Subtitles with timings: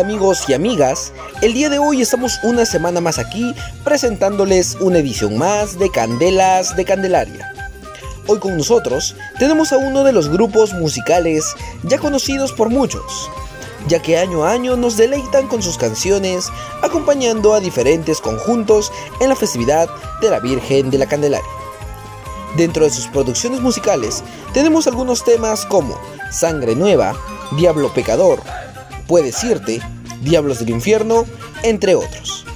[0.00, 1.12] amigos y amigas?
[1.42, 3.54] El día de hoy estamos una semana más aquí
[3.84, 7.52] presentándoles una edición más de Candelas de Candelaria.
[8.26, 13.30] Hoy con nosotros tenemos a uno de los grupos musicales ya conocidos por muchos,
[13.88, 16.48] ya que año a año nos deleitan con sus canciones
[16.82, 19.88] acompañando a diferentes conjuntos en la festividad
[20.22, 21.46] de la Virgen de la Candelaria.
[22.56, 24.24] Dentro de sus producciones musicales
[24.54, 27.14] tenemos algunos temas como Sangre Nueva,
[27.52, 28.40] Diablo Pecador,
[29.10, 29.80] Puedes irte,
[30.22, 31.26] Diablos del Infierno,
[31.64, 32.46] entre otros.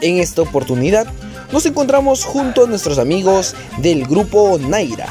[0.00, 1.06] En esta oportunidad
[1.52, 5.04] nos encontramos junto a nuestros amigos del grupo Naira.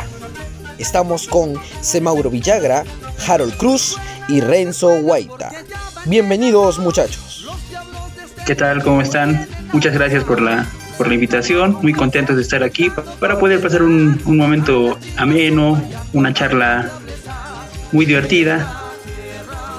[0.79, 2.83] Estamos con Semauro Villagra,
[3.27, 3.95] Harold Cruz
[4.27, 5.51] y Renzo Guaita.
[6.05, 7.47] Bienvenidos muchachos.
[8.47, 8.81] ¿Qué tal?
[8.81, 9.47] ¿Cómo están?
[9.73, 10.65] Muchas gracias por la,
[10.97, 11.77] por la invitación.
[11.83, 15.79] Muy contentos de estar aquí para poder pasar un, un momento ameno,
[16.11, 16.89] una charla
[17.91, 18.80] muy divertida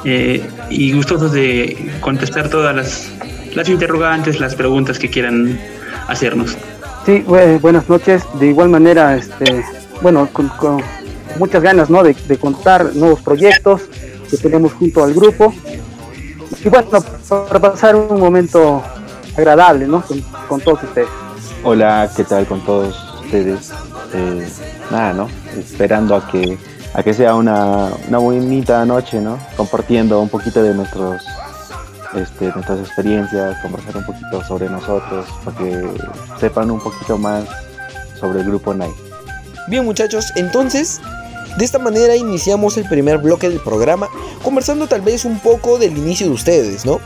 [0.05, 3.13] eh, y gustosos de contestar todas las,
[3.55, 5.59] las interrogantes, las preguntas que quieran
[6.09, 6.57] hacernos.
[7.07, 7.25] Sí,
[7.61, 8.25] buenas noches.
[8.39, 9.65] De igual manera, este,
[10.01, 10.51] bueno, con,
[11.39, 12.03] muchas ganas ¿no?
[12.03, 13.83] de, contar nuevos proyectos
[14.31, 15.53] que tenemos junto al grupo.
[16.65, 16.89] Y bueno,
[17.29, 18.83] para pasar un momento
[19.37, 20.05] agradable ¿no?
[20.49, 21.09] con, todos ustedes.
[21.65, 23.73] Hola, ¿qué tal con todos ustedes?
[24.15, 24.49] Eh,
[24.91, 25.29] nada, ¿no?
[25.59, 26.59] Esperando a que
[26.95, 29.39] a que sea una, una bonita noche, ¿no?
[29.57, 31.23] Compartiendo un poquito de nuestros
[32.15, 35.83] este, nuestras experiencias, conversar un poquito sobre nosotros, para que
[36.39, 37.45] sepan un poquito más
[38.21, 38.95] sobre el grupo Night.
[39.69, 41.01] Bien muchachos, entonces
[41.57, 44.09] de esta manera iniciamos el primer bloque del programa,
[44.43, 47.01] conversando tal vez un poco del inicio de ustedes, ¿no?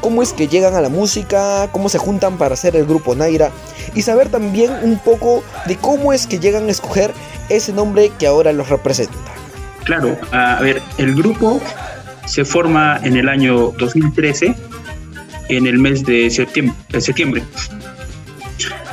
[0.00, 3.50] Cómo es que llegan a la música, cómo se juntan para hacer el grupo Naira
[3.94, 7.12] y saber también un poco de cómo es que llegan a escoger
[7.54, 9.18] ese nombre que ahora los representa.
[9.84, 11.60] Claro, a ver, el grupo
[12.26, 14.54] se forma en el año 2013,
[15.48, 17.42] en el mes de septiembre,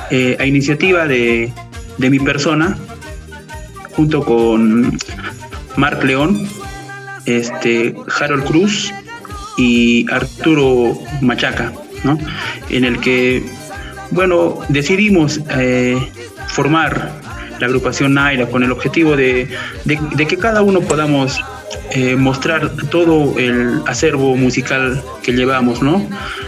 [0.09, 1.51] eh, a iniciativa de,
[1.97, 2.77] mi persona,
[3.95, 4.97] junto con
[5.75, 6.47] Marc León,
[7.25, 8.91] este, Harold Cruz
[9.57, 11.71] y Arturo Machaca,
[12.03, 12.17] ¿no?
[12.69, 13.43] en el que,
[14.11, 15.97] bueno, decidimos eh,
[16.47, 17.11] formar
[17.59, 19.47] la agrupación Naira con el objetivo de,
[20.17, 21.41] que cada uno podamos
[21.91, 26.07] eh, mostrar todo el acervo musical que llevamos, ¿no?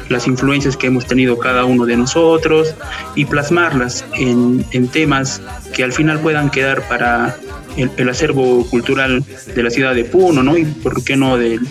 [0.09, 2.73] Las influencias que hemos tenido cada uno de nosotros
[3.15, 5.41] y plasmarlas en, temas
[5.73, 7.35] que al final puedan quedar para
[7.77, 9.23] el, acervo cultural
[9.55, 10.57] de la ciudad de Puno, ¿no?
[10.57, 11.61] Y por qué no del,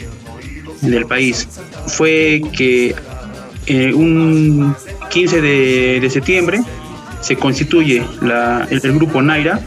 [0.81, 1.49] del país.
[1.87, 2.95] Fue que
[3.67, 4.75] eh, un
[5.11, 6.63] 15 de, de septiembre
[7.21, 8.03] se constituye
[8.71, 9.61] el, grupo Naira.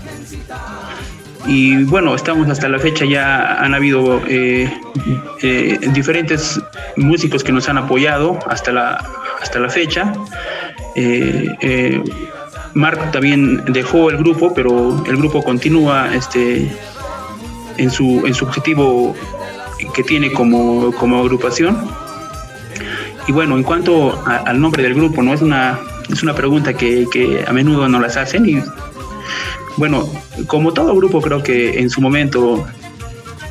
[1.46, 4.72] Y bueno, estamos hasta la fecha, ya han habido eh,
[5.42, 6.62] eh, diferentes
[6.96, 9.04] músicos que nos han apoyado hasta la,
[9.42, 10.14] hasta la fecha.
[10.96, 12.02] Eh,
[12.74, 16.72] Mark también dejó el grupo, pero el grupo continúa este,
[17.78, 19.14] en, su, en su objetivo
[19.94, 21.78] que tiene como, como agrupación.
[23.28, 27.08] Y bueno, en cuanto al nombre del grupo, no es una es una pregunta que,
[27.12, 28.62] que, a menudo no las hacen y
[29.78, 30.08] bueno,
[30.48, 32.66] como todo grupo creo que en su momento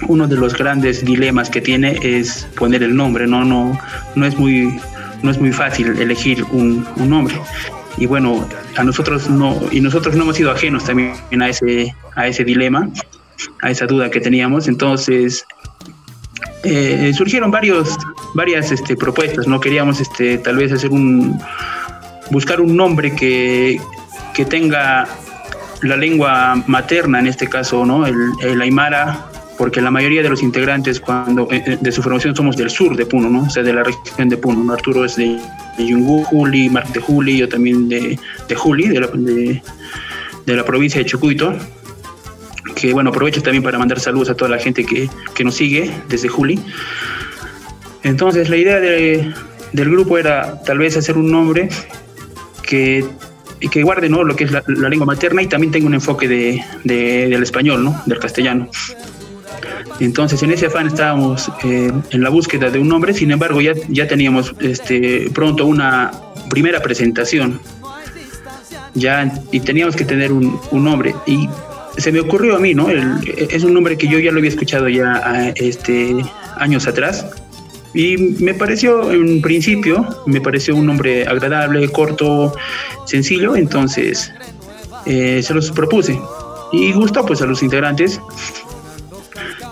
[0.08, 3.78] uno de los grandes dilemas que tiene es poner el nombre, no, no,
[4.14, 4.78] no es muy,
[5.22, 7.34] no es muy fácil elegir un, un nombre.
[7.98, 8.46] Y bueno,
[8.76, 12.88] a nosotros no, y nosotros no hemos sido ajenos también a ese, a ese dilema,
[13.60, 14.66] a esa duda que teníamos.
[14.66, 15.44] Entonces,
[16.64, 17.96] eh, surgieron varios,
[18.34, 19.60] varias este, propuestas, ¿no?
[19.60, 21.38] Queríamos este, tal vez hacer un,
[22.32, 23.78] buscar un nombre que,
[24.48, 25.06] tenga
[25.82, 28.06] la lengua materna, en este caso, ¿no?
[28.06, 29.26] El, aymara,
[29.58, 32.96] porque la mayoría de los integrantes cuando eh, eh, de su formación somos del sur
[32.96, 33.42] de Puno, ¿no?
[33.42, 34.72] O sea, de la región de Puno.
[34.72, 35.38] Arturo es de,
[35.78, 38.18] Yungú, Juli, Marc de Juli, yo también de,
[38.48, 41.54] de Juli, de la, de, la provincia de Chucuito.
[42.74, 45.90] Que bueno, aprovecho también para mandar saludos a toda la gente que, que nos sigue
[46.08, 46.58] desde Juli.
[48.02, 49.32] Entonces, la idea de,
[49.72, 51.68] del grupo era tal vez hacer un nombre
[52.72, 53.04] que,
[53.70, 54.24] que guarde ¿no?
[54.24, 58.02] lo que es la, lengua materna y también tenga un enfoque de, del español, ¿no?
[58.06, 58.70] del castellano.
[60.00, 63.74] Entonces, en ese afán estábamos eh, en la búsqueda de un nombre, sin embargo, ya,
[63.88, 66.12] ya teníamos este, pronto una
[66.48, 67.60] primera presentación.
[68.94, 71.14] Ya, y teníamos que tener un, un nombre.
[71.26, 71.46] Y
[71.98, 72.88] se me ocurrió a mí, ¿no?
[72.88, 76.24] es un nombre que yo ya lo había escuchado ya este,
[76.56, 77.26] años atrás,
[77.94, 82.54] y me pareció, en principio, me pareció un nombre agradable, corto,
[83.04, 84.32] sencillo, entonces
[85.06, 86.18] eh, se los propuse.
[86.72, 88.20] Y gustó pues a los integrantes.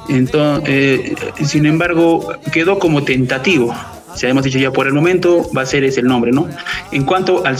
[0.08, 3.74] Entonces, eh, sin embargo, quedó como tentativo.
[4.16, 6.48] si hemos dicho ya por el momento, va a ser ese el nombre, ¿no?
[6.90, 7.56] En cuanto al,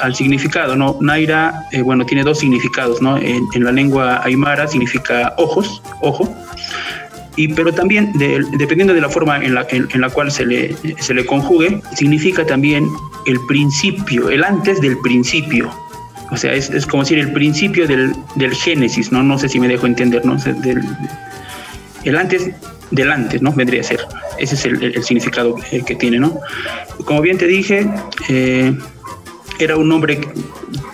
[0.00, 0.96] al significado, ¿no?
[1.00, 3.16] Naira, eh, bueno, tiene dos significados, ¿no?
[3.16, 6.32] En, la lengua aymara significa ojos, ojo,
[7.38, 8.12] y, pero también
[8.58, 12.44] dependiendo de la forma en la, en, la cual se le, se le conjugue, significa
[12.44, 12.88] también
[13.26, 15.70] el principio, el antes del principio.
[16.32, 19.22] O sea, es, es como decir el principio del, del, génesis, ¿no?
[19.22, 20.34] No sé si me dejo entender, ¿no?
[20.36, 20.82] Del,
[22.04, 22.50] el antes
[22.90, 23.52] delante, ¿no?
[23.52, 24.00] Vendría a ser.
[24.38, 25.54] Ese es el, significado
[25.86, 26.40] que tiene, ¿no?
[27.04, 27.88] Como bien te dije,
[28.28, 28.76] eh,
[29.58, 30.20] era un nombre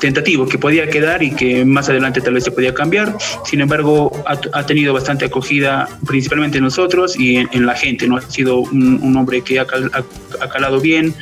[0.00, 3.16] tentativo que podía quedar y que más adelante tal vez se podía cambiar.
[3.44, 8.16] Sin embargo, ha, tenido bastante acogida, principalmente en nosotros y en, la gente, ¿no?
[8.16, 11.14] Ha sido un, nombre que ha, calado bien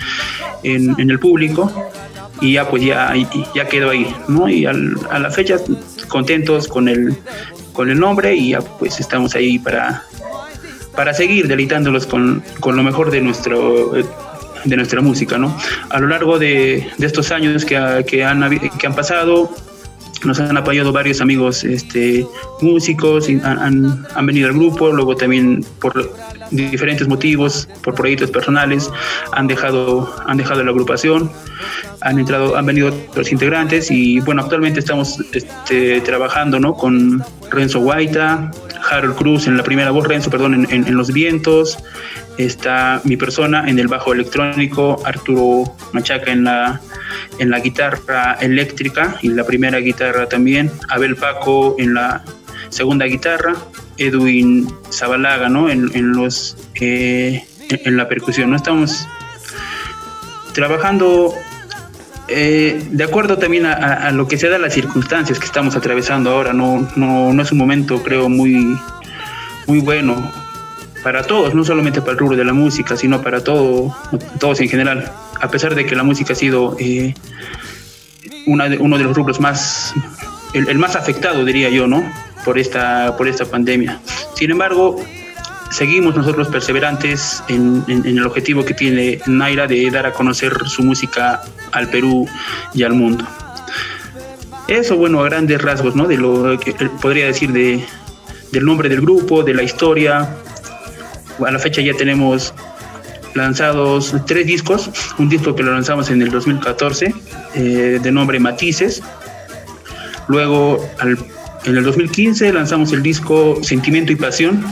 [0.62, 1.72] en, el público
[2.40, 3.12] y ya pues ya,
[3.54, 4.48] ya quedó ahí, ¿no?
[4.48, 5.58] Y a la fecha
[6.08, 7.16] contentos con el,
[7.72, 10.04] con el nombre y ya pues estamos ahí para,
[10.94, 13.92] para seguir deleitándolos con, con lo mejor de nuestro
[14.64, 15.56] de nuestra música, ¿no?
[15.90, 19.50] A lo largo de, de estos años que, que, han, que han pasado,
[20.24, 22.26] nos han apoyado varios amigos este,
[22.60, 26.12] músicos, han, han, venido al grupo, luego también por
[26.52, 28.90] diferentes motivos, por proyectos personales,
[29.32, 31.30] han dejado, han dejado la agrupación,
[32.00, 36.74] han entrado, han venido otros integrantes y bueno, actualmente estamos este, trabajando ¿no?
[36.74, 38.50] con Renzo Guaita,
[38.90, 41.78] Harold Cruz en la primera voz, Renzo, perdón, en, en, Los Vientos,
[42.38, 46.80] está mi persona en el bajo electrónico, Arturo Machaca en la,
[47.38, 52.24] en la guitarra eléctrica y la primera guitarra también, Abel Paco en la
[52.72, 53.54] segunda guitarra,
[53.98, 55.68] Edwin Zabalaga, ¿no?
[55.68, 58.56] En, en los, eh, en la percusión, ¿no?
[58.56, 59.06] Estamos
[60.54, 61.34] trabajando
[62.28, 66.54] eh, de acuerdo también a, lo que se da las circunstancias que estamos atravesando ahora,
[66.54, 68.78] no, no, no es un momento, creo, muy,
[69.66, 70.32] muy bueno
[71.02, 73.94] para todos, no solamente para el rubro de la música, sino para todo,
[74.38, 75.12] todos en general.
[75.40, 77.14] A pesar de que la música ha sido eh,
[78.46, 79.92] una de, uno de los rubros más,
[80.54, 82.02] el, el, más afectado, diría yo, ¿no?
[82.44, 84.00] Por esta, por esta pandemia.
[84.34, 84.96] Sin embargo,
[85.70, 91.42] seguimos nosotros perseverantes en, el objetivo que tiene Naira de dar a conocer su música
[91.72, 92.26] al Perú
[92.74, 93.26] y al mundo.
[94.68, 96.06] Eso, bueno, a grandes rasgos, ¿no?
[96.06, 97.84] De lo que podría decir de,
[98.52, 100.36] del nombre del grupo, de la historia.
[101.44, 102.54] A la fecha ya tenemos
[103.34, 107.14] lanzados tres discos, un disco que lo lanzamos en el 2014
[107.54, 109.02] eh, de nombre Matices,
[110.28, 110.86] luego
[111.64, 114.64] en el 2015 lanzamos el disco Sentimiento y Pasión,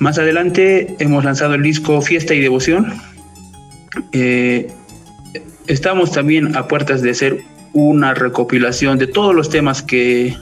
[0.00, 2.94] más adelante hemos lanzado el disco Fiesta y Devoción.
[4.12, 4.72] Eh,
[5.66, 7.42] estamos también a puertas de hacer
[7.74, 10.36] una recopilación de todos los temas que,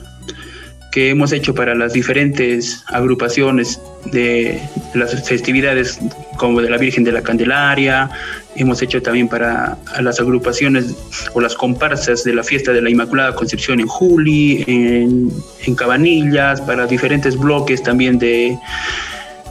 [1.06, 4.61] hemos hecho para las diferentes agrupaciones de
[4.95, 5.99] las festividades
[6.37, 8.11] como de la Virgen de la Candelaria,
[8.56, 10.95] hemos hecho también para las agrupaciones
[11.35, 15.31] o las comparsas de la fiesta de la Inmaculada Concepción en Juli, en,
[15.67, 18.56] en Cabanillas, para diferentes bloques también de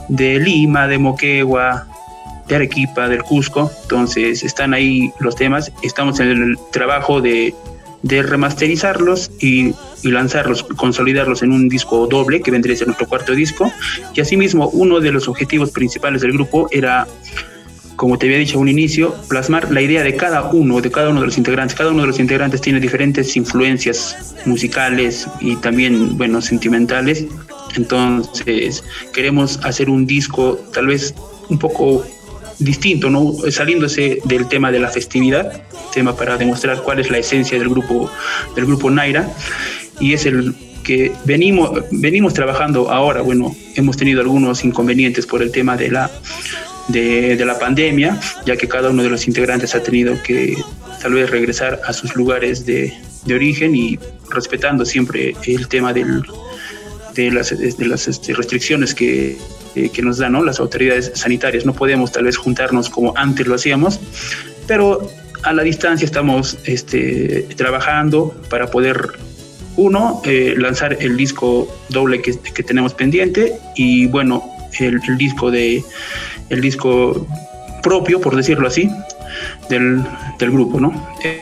[0.08, 1.86] de Lima, de Moquegua,
[2.46, 3.70] de Arequipa, del Cusco.
[3.82, 5.70] Entonces están ahí los temas.
[5.82, 7.54] Estamos en el trabajo de,
[8.02, 13.72] remasterizarlos y, lanzarlos, consolidarlos en un disco doble que vendría a ser nuestro cuarto disco.
[14.14, 17.06] Y asimismo, uno de los objetivos principales del grupo era
[17.98, 21.08] como te había dicho a un inicio, plasmar la idea de cada uno, de cada
[21.08, 21.76] uno de los integrantes.
[21.76, 27.26] Cada uno de los integrantes tiene diferentes influencias musicales y también, bueno, sentimentales.
[27.74, 31.12] Entonces, queremos hacer un disco tal vez
[31.48, 32.06] un poco
[32.60, 33.34] distinto, ¿no?
[33.50, 35.64] Saliéndose del tema de la festividad,
[36.04, 38.10] para demostrar cuál es la esencia del grupo,
[38.54, 39.28] del grupo Naira,
[40.00, 45.50] y es el que venimos, venimos trabajando ahora, bueno, hemos tenido algunos inconvenientes por el
[45.50, 46.10] tema de la,
[46.88, 50.56] de, de la pandemia, ya que cada uno de los integrantes ha tenido que
[51.02, 53.98] tal vez regresar a sus lugares de, de origen y
[54.30, 56.22] respetando siempre el tema del,
[57.14, 59.36] de las, de las este, restricciones que,
[59.74, 60.42] eh, que nos dan ¿no?
[60.42, 61.66] las autoridades sanitarias.
[61.66, 64.00] No podemos tal vez juntarnos como antes lo hacíamos,
[64.66, 65.10] pero
[65.42, 69.12] a la distancia estamos este, trabajando para poder,
[69.76, 74.42] uno, eh, lanzar el disco doble que, que, tenemos pendiente y bueno,
[74.78, 75.82] el, el, disco de
[76.48, 77.26] el disco
[77.82, 78.90] propio, por decirlo así,
[79.68, 80.04] del,
[80.38, 80.92] grupo, ¿no?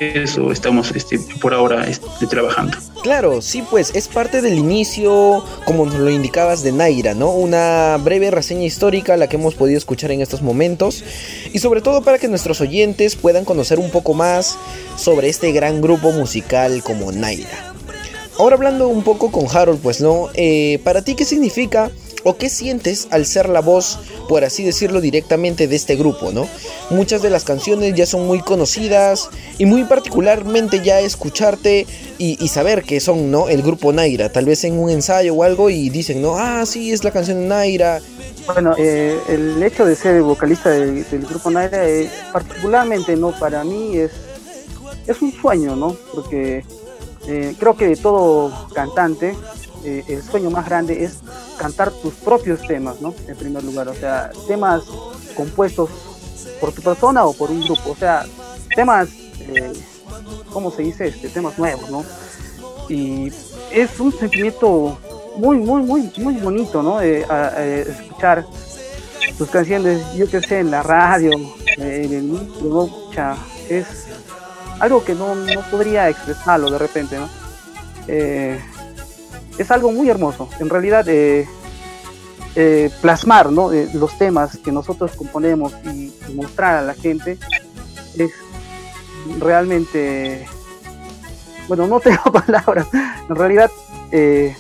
[0.01, 2.77] Eso estamos este, por ahora este, trabajando.
[3.03, 7.31] Claro, sí, pues es parte del inicio, como lo indicabas, de Naira, ¿no?
[7.31, 11.05] Una breve reseña histórica la que hemos podido escuchar en estos momentos
[11.53, 14.59] y sobre todo para que nuestros oyentes puedan conocer un poco más
[14.97, 17.75] sobre este gran grupo musical como Naira.
[18.39, 21.91] Ahora hablando un poco con Harold, pues no, eh, para ti qué significa
[22.27, 26.49] o qué sientes al ser la voz, por así decirlo directamente, de este grupo, ¿no?
[26.91, 29.29] Muchas de las canciones ya son muy conocidas
[29.59, 31.87] y muy particularmente ya escucharte
[32.19, 33.49] y, saber que son, ¿no?
[33.49, 36.37] El grupo Naira, tal vez en un ensayo o algo y dicen, ¿no?
[36.37, 38.01] Ah, sí, es la canción de Naira.
[38.47, 43.39] Bueno, eh, el hecho de ser vocalista del, grupo Naira, es, particularmente, ¿no?
[43.39, 44.11] Para mí es,
[45.07, 45.97] es un sueño, ¿no?
[46.13, 46.65] Porque
[47.29, 49.37] eh, creo que todo cantante,
[49.85, 51.19] eh, el sueño más grande es
[51.59, 53.15] cantar tus propios temas, ¿no?
[53.27, 54.83] En primer lugar, o sea, temas
[55.37, 55.91] compuestos
[56.61, 58.25] por tu persona o por un grupo, o sea,
[58.75, 59.09] temas,
[59.41, 59.73] eh,
[60.53, 61.09] ¿cómo se dice?
[61.09, 62.05] Este, temas nuevos, ¿no?
[62.89, 63.33] Y
[63.73, 64.99] es un sentimiento
[65.37, 67.01] muy, muy, muy, muy bonito, ¿no?
[67.01, 68.47] escuchar
[69.37, 71.33] tus canciones, yo que sé, en la radio,
[71.77, 72.89] en el ¿no?
[73.69, 73.87] es
[74.81, 77.29] algo que no, no podría expresarlo de repente, ¿no?
[78.09, 78.59] Eh,
[79.59, 80.49] es algo muy hermoso.
[80.61, 81.49] En realidad, eh,
[82.55, 83.71] eh, plasmar ¿no?
[83.71, 87.39] los temas que nosotros componemos y, mostrar a la gente
[88.19, 88.33] es
[89.39, 90.47] realmente,
[91.69, 92.89] bueno, no tengo palabras.
[93.29, 93.71] En realidad,
[94.11, 94.57] es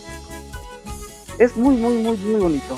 [1.56, 2.76] muy, muy, muy, muy bonito.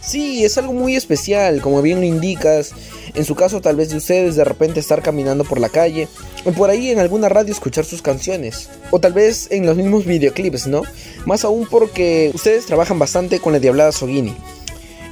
[0.00, 2.74] Sí, es algo muy especial, como bien lo indicas.
[3.14, 6.08] En su caso, tal vez de ustedes de repente estar caminando por la calle
[6.44, 8.70] o por ahí en alguna radio escuchar sus canciones.
[8.90, 10.82] O tal vez en los mismos videoclips, ¿no?
[11.26, 14.34] Más aún porque ustedes trabajan bastante con la Diablada Sogini.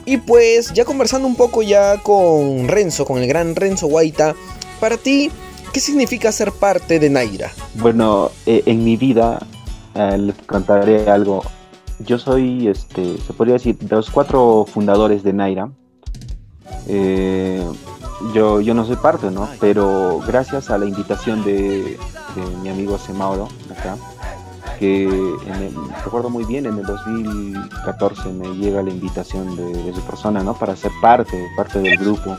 [0.06, 4.34] Y pues, ya conversando un poco ya con Renzo, con el gran Renzo Guaita,
[4.80, 5.30] para ti,
[5.72, 7.52] ¿qué significa ser parte de Naira?
[7.74, 9.46] Bueno, eh, en mi vida
[9.94, 11.42] eh, les contaré algo
[12.04, 15.70] yo soy, este, se podría decir, de los cuatro fundadores de Naira.
[16.88, 17.64] Eh,
[18.34, 19.48] yo, yo no soy parte, ¿no?
[19.60, 21.98] Pero gracias a la invitación de,
[22.62, 23.96] mi amigo Semauro, acá,
[24.78, 25.08] que
[26.04, 30.54] recuerdo muy bien, en el 2014 me llega la invitación de, su persona, ¿no?
[30.54, 32.36] Para ser parte, parte del grupo.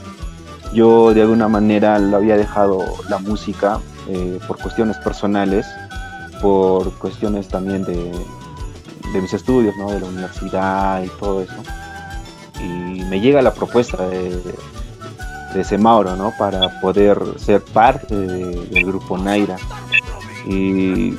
[0.73, 2.79] Yo de alguna manera lo había dejado
[3.09, 5.65] la música eh, por cuestiones personales,
[6.41, 8.11] por cuestiones también de,
[9.13, 9.91] de mis estudios, ¿no?
[9.91, 11.55] de la universidad y todo eso.
[13.11, 14.41] Me llega la propuesta de,
[15.53, 16.31] de Semauro, ¿no?
[16.39, 19.57] Para poder ser parte del grupo Naira.
[20.47, 21.15] Y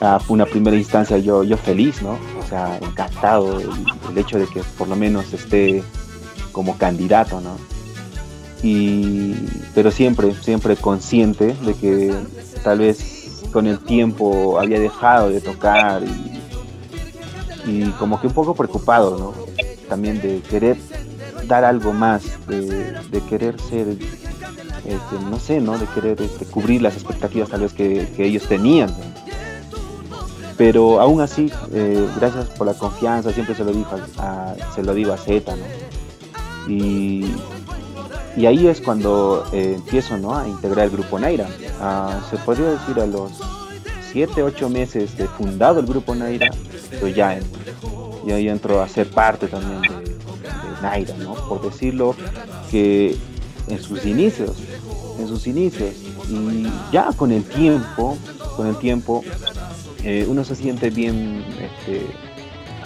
[0.00, 2.12] a una primera instancia yo, yo feliz, ¿no?
[2.40, 5.82] O sea, encantado el, hecho de que por lo menos esté
[6.52, 7.58] como candidato, ¿no?
[8.62, 9.34] Y,
[9.74, 12.14] pero siempre, siempre consciente de que
[12.62, 16.34] tal vez con el tiempo había dejado de tocar y
[17.66, 19.43] y como que un poco preocupado, ¿no?
[19.88, 20.76] También de querer
[21.46, 25.78] dar algo más, de, querer ser, este, no sé, ¿no?
[25.78, 28.94] De querer este, cubrir las expectativas tal vez que, ellos tenían.
[30.56, 33.88] Pero aún así, eh, gracias por la confianza, siempre se lo digo
[34.18, 35.64] a, se lo digo a Z, ¿no?
[36.68, 37.24] Y,
[38.46, 40.36] ahí es cuando eh, empiezo ¿no?
[40.36, 41.48] a integrar el grupo Naira.
[41.80, 43.32] Ah, se podría decir a los
[44.12, 46.50] 7, 8 meses de fundado el grupo Naira,
[47.00, 47.38] pues ya,
[48.26, 50.14] ya entro a ser parte también de,
[50.82, 51.34] Naira, ¿no?
[51.34, 52.14] Por decirlo
[52.70, 53.16] que
[53.68, 54.56] en sus inicios,
[55.18, 55.94] en sus inicios,
[56.28, 58.16] y ya con el tiempo,
[58.56, 59.22] con el tiempo,
[60.02, 62.06] eh, uno se siente bien este,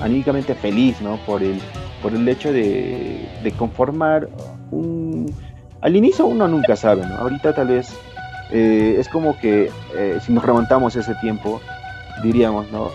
[0.01, 1.17] anímicamente feliz, ¿no?
[1.27, 1.61] Por el,
[2.03, 4.29] por el hecho de, conformar
[4.71, 5.35] un...
[5.81, 7.17] Al inicio uno nunca sabe, ¿no?
[7.17, 7.89] Ahorita tal vez
[8.51, 11.61] eh, es como que eh, si nos remontamos ese tiempo,
[12.23, 12.91] diríamos, ¿no?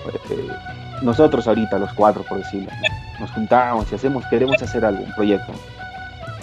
[1.03, 2.71] Nosotros ahorita, los cuatro, por decirlo,
[3.19, 5.51] nos juntamos y hacemos, queremos hacer algo, un proyecto.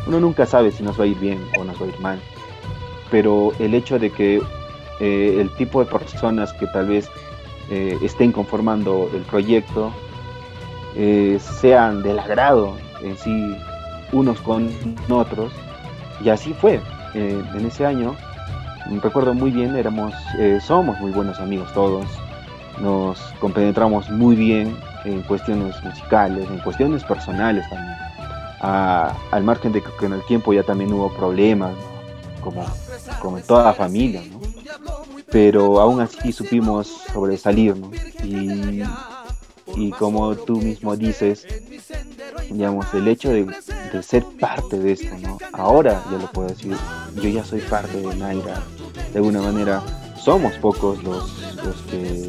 [0.07, 2.21] Uno nunca sabe si nos va a ir bien o nos va a ir mal.
[3.11, 4.41] Pero el hecho de que
[5.01, 7.11] eh, el tipo de personas que tal vez
[7.71, 9.93] eh, estén conformando el proyecto
[10.95, 13.57] eh, sean del agrado en sí
[14.13, 14.71] unos con
[15.09, 15.53] otros.
[16.23, 16.81] Y así fue.
[17.15, 18.15] en ese año,
[19.03, 20.15] recuerdo muy bien, éramos,
[20.63, 22.07] somos muy buenos amigos todos
[22.81, 27.97] nos compenetramos muy bien en cuestiones musicales, en cuestiones personales también.
[28.61, 31.75] al margen de que en el tiempo ya también hubo problemas,
[32.43, 32.67] como,
[33.47, 34.23] toda la familia,
[35.31, 37.77] pero aún así supimos sobresalir.
[37.77, 37.91] ¿no?
[38.25, 38.83] Y,
[39.77, 41.47] y como tú mismo dices,
[42.51, 43.47] digamos, el hecho de,
[43.93, 45.39] de, ser parte de esto, ¿no?
[45.53, 46.77] ahora ya lo puedo decir,
[47.15, 48.63] yo ya soy parte de Naira,
[49.13, 49.83] de alguna manera
[50.17, 51.50] somos pocos los,
[51.91, 52.29] que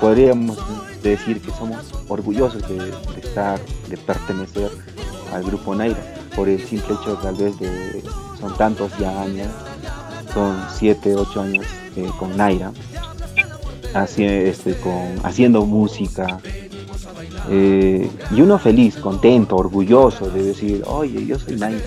[0.00, 0.58] podríamos
[1.02, 4.70] decir que somos orgullosos de, estar, de pertenecer
[5.32, 8.02] al grupo Naira, por el simple hecho tal vez de,
[8.38, 9.48] son tantos ya años,
[10.32, 11.66] son 7, 8 años
[11.96, 12.72] eh, con Naira,
[14.18, 16.38] este, con, haciendo música
[17.48, 21.84] Eh, y uno feliz, contento, orgulloso de decir, oye, yo soy Naira.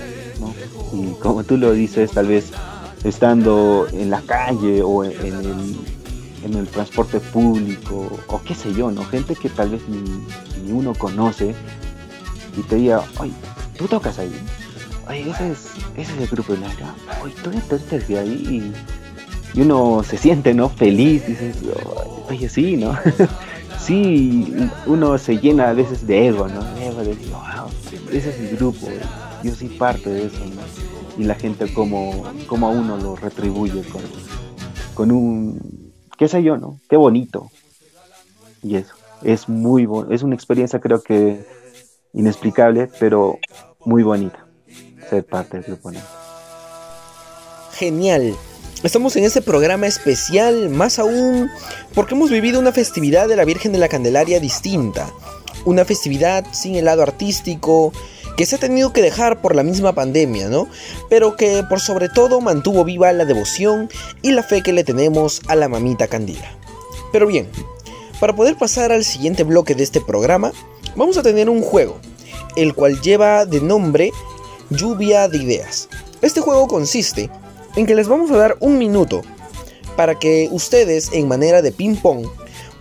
[0.94, 2.52] Y como tú lo dices, tal vez
[3.04, 5.76] estando en la calle o en el,
[6.44, 9.04] en el transporte público o qué sé yo, ¿no?
[9.06, 11.56] Gente que tal vez ni, uno conoce
[12.58, 13.34] y te diga, oye,
[13.78, 14.32] tú tocas ahí,
[15.08, 16.94] oye, ese es, ese es el grupo de Naira,
[17.24, 18.74] oye, tú estás de ahí
[19.56, 20.70] y, uno se siente, ¿no?
[20.70, 21.58] Feliz, dices,
[22.30, 22.96] oye, sí, ¿no?
[23.80, 26.62] sí, uno se llena a veces de ego, ¿no?
[26.78, 27.68] Ego de, wow,
[28.12, 28.88] ese es el grupo,
[29.44, 31.22] yo soy parte de eso, ¿no?
[31.22, 34.02] Y la gente como, como a uno lo retribuye con,
[34.94, 35.79] con un,
[36.20, 36.80] qué sé yo, ¿no?
[36.90, 37.50] Qué bonito.
[38.62, 41.46] Y eso, es muy bueno, es una experiencia creo que
[42.14, 43.40] inexplicable, pero
[43.86, 44.46] muy bonita,
[45.10, 46.00] ser parte del grupo, ¿no?
[47.72, 48.36] Genial,
[48.82, 51.50] Estamos en este programa especial, más aún
[51.94, 55.12] porque hemos vivido una festividad de la Virgen de la Candelaria distinta.
[55.66, 57.92] Una festividad sin el lado artístico,
[58.38, 60.68] que se ha tenido que dejar por la misma pandemia, ¿no?
[61.10, 63.90] Pero que por sobre todo mantuvo viva la devoción
[64.22, 66.52] y la fe que le tenemos a la mamita Candila.
[67.12, 67.50] Pero bien,
[68.20, 70.52] para poder pasar al siguiente bloque de este programa,
[70.96, 72.00] vamos a tener un juego,
[72.56, 74.12] el cual lleva de nombre
[74.70, 75.90] Lluvia de Ideas.
[76.22, 77.30] Este juego consiste
[77.76, 79.22] en que les vamos a dar un minuto
[79.96, 82.26] para que ustedes en manera de ping pong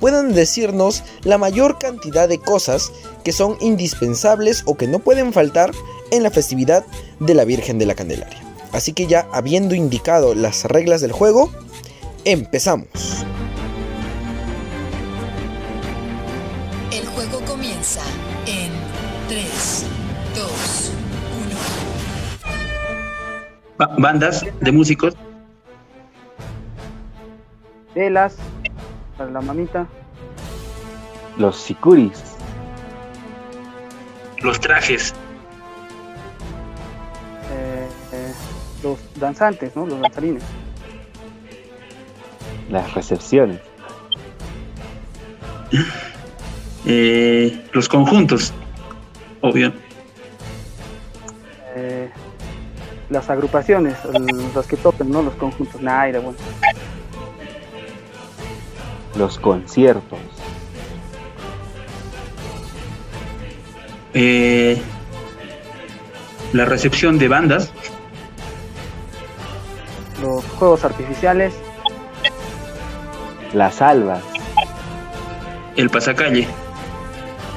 [0.00, 2.92] puedan decirnos la mayor cantidad de cosas
[3.24, 5.72] que son indispensables o que no pueden faltar
[6.10, 6.84] en la festividad
[7.20, 8.42] de la Virgen de la Candelaria.
[8.72, 11.50] Así que ya habiendo indicado las reglas del juego,
[12.24, 13.24] empezamos.
[16.92, 18.02] El juego comienza
[18.46, 18.72] en
[19.28, 19.84] 3,
[23.78, 25.14] 2, bandas de músicos.
[27.94, 28.36] Velas
[29.18, 29.86] para la mamita.
[31.36, 32.22] Los sicuris.
[34.40, 35.12] Los trajes.
[37.50, 38.32] Eh, eh,
[38.82, 39.84] los danzantes, ¿no?
[39.84, 40.44] Los danzarines.
[42.70, 43.60] Las recepciones.
[46.86, 48.54] Eh, los conjuntos,
[49.42, 49.72] obvio.
[53.10, 53.96] las agrupaciones,
[54.54, 55.22] los que tocan, ¿no?
[55.22, 56.36] Los conjuntos Naira, bueno.
[59.18, 60.20] Los conciertos.
[64.14, 64.80] Eh,
[66.52, 67.72] la recepción de bandas.
[70.22, 71.52] Los juegos artificiales.
[73.52, 74.22] Las albas.
[75.74, 76.46] El pasacalle.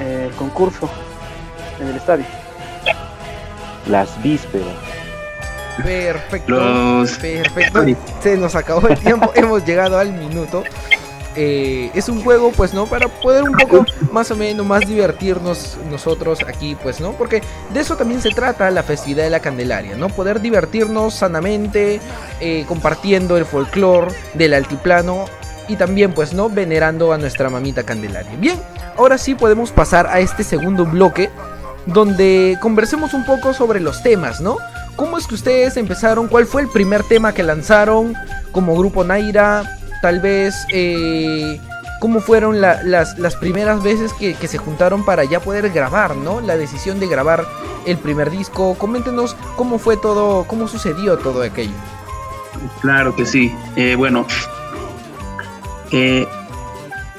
[0.00, 0.90] el concurso
[1.80, 2.26] en el estadio.
[3.88, 4.66] Las vísperas.
[5.76, 7.04] Perfecto.
[7.20, 8.12] Perfecto.
[8.20, 9.30] Se nos acabó el tiempo.
[9.36, 10.64] Hemos llegado al minuto.
[11.34, 12.86] Eh, es un juego, pues, ¿no?
[12.86, 17.12] Para poder un poco más o menos más divertirnos nosotros aquí, pues, ¿no?
[17.12, 17.42] Porque
[17.72, 20.08] de eso también se trata la festividad de la Candelaria, ¿no?
[20.08, 22.00] Poder divertirnos sanamente,
[22.40, 25.24] eh, compartiendo el folclore del altiplano
[25.68, 26.50] y también, pues, ¿no?
[26.50, 28.36] Venerando a nuestra mamita Candelaria.
[28.36, 28.60] Bien,
[28.98, 31.30] ahora sí podemos pasar a este segundo bloque
[31.86, 34.56] donde conversemos un poco sobre los temas, ¿no?
[34.96, 36.28] ¿Cómo es que ustedes empezaron?
[36.28, 38.14] ¿Cuál fue el primer tema que lanzaron
[38.52, 39.78] como grupo Naira?
[40.02, 41.60] Tal vez, eh,
[42.00, 46.40] ¿cómo fueron las, primeras veces que, se juntaron para ya poder grabar, ¿no?
[46.40, 47.46] La decisión de grabar
[47.86, 48.74] el primer disco.
[48.76, 51.70] Coméntenos cómo fue todo, cómo sucedió todo aquello.
[52.80, 53.54] Claro que sí.
[53.76, 54.26] Eh, bueno,
[55.92, 56.26] eh,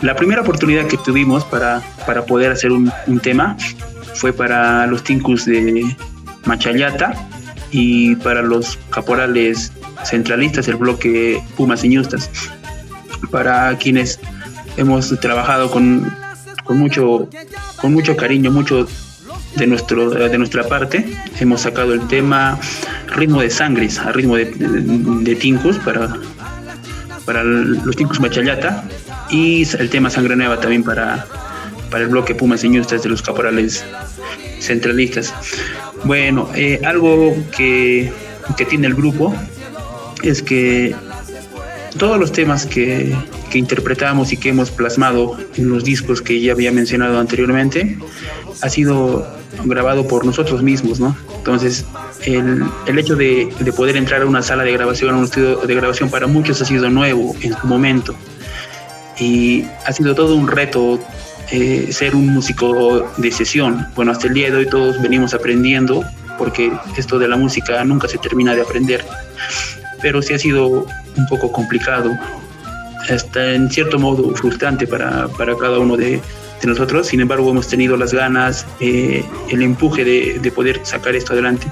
[0.01, 3.55] la primera oportunidad que tuvimos para, para poder hacer un, un tema
[4.15, 5.95] fue para los Tincus de
[6.43, 7.13] Machayata
[7.71, 9.71] y para los caporales
[10.03, 12.29] centralistas el bloque Pumas y Ñustas.
[13.31, 14.19] Para quienes
[14.77, 16.13] hemos trabajado con,
[16.63, 17.29] con, mucho,
[17.81, 18.87] con mucho cariño, mucho
[19.55, 21.05] de, nuestro, de nuestra parte,
[21.39, 22.59] hemos sacado el tema
[23.15, 26.15] Ritmo de Sangres, a ritmo de, de, Tincus para,
[27.25, 28.83] para los Tincus Machayata
[29.29, 31.25] y el tema Sangre Nueva también para,
[31.89, 33.85] para el bloque Pumas y Ñustas de los caporales
[34.59, 35.33] centralistas.
[36.05, 38.11] Bueno, eh, algo que,
[38.69, 39.33] tiene el grupo
[40.21, 40.95] es que
[41.97, 43.15] todos los temas que,
[43.51, 47.97] que, interpretamos y que hemos plasmado en los discos que ya había mencionado anteriormente
[48.61, 49.27] ha sido
[49.65, 51.15] grabado por nosotros mismos, ¿no?
[51.37, 51.85] Entonces,
[52.25, 55.57] el, el hecho de, de, poder entrar a una sala de grabación, a un estudio
[55.57, 58.15] de grabación para muchos ha sido nuevo en su momento.
[59.19, 60.99] Y ha sido todo un reto
[61.51, 63.85] eh, ser un músico de sesión.
[63.95, 66.03] Bueno, hasta el día de hoy todos venimos aprendiendo,
[66.37, 69.05] porque esto de la música nunca se termina de aprender,
[70.01, 72.11] pero sí ha sido un poco complicado,
[73.09, 76.21] hasta en cierto modo frustrante para, para cada uno de,
[76.61, 81.15] de nosotros, sin embargo hemos tenido las ganas, eh, el empuje de, de, poder sacar
[81.15, 81.67] esto adelante.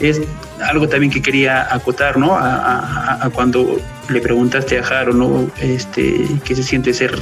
[0.00, 0.20] Es
[0.64, 2.34] algo también que quería acotar, ¿no?
[2.34, 5.50] A, a, a cuando le preguntaste a Jaro, ¿no?
[5.60, 7.14] Este, qué se siente ser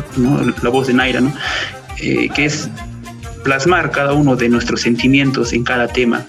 [0.63, 1.33] la voz de Naira, ¿no?
[2.01, 2.69] Eh, que es
[3.43, 6.25] plasmar cada uno de nuestros sentimientos en cada tema.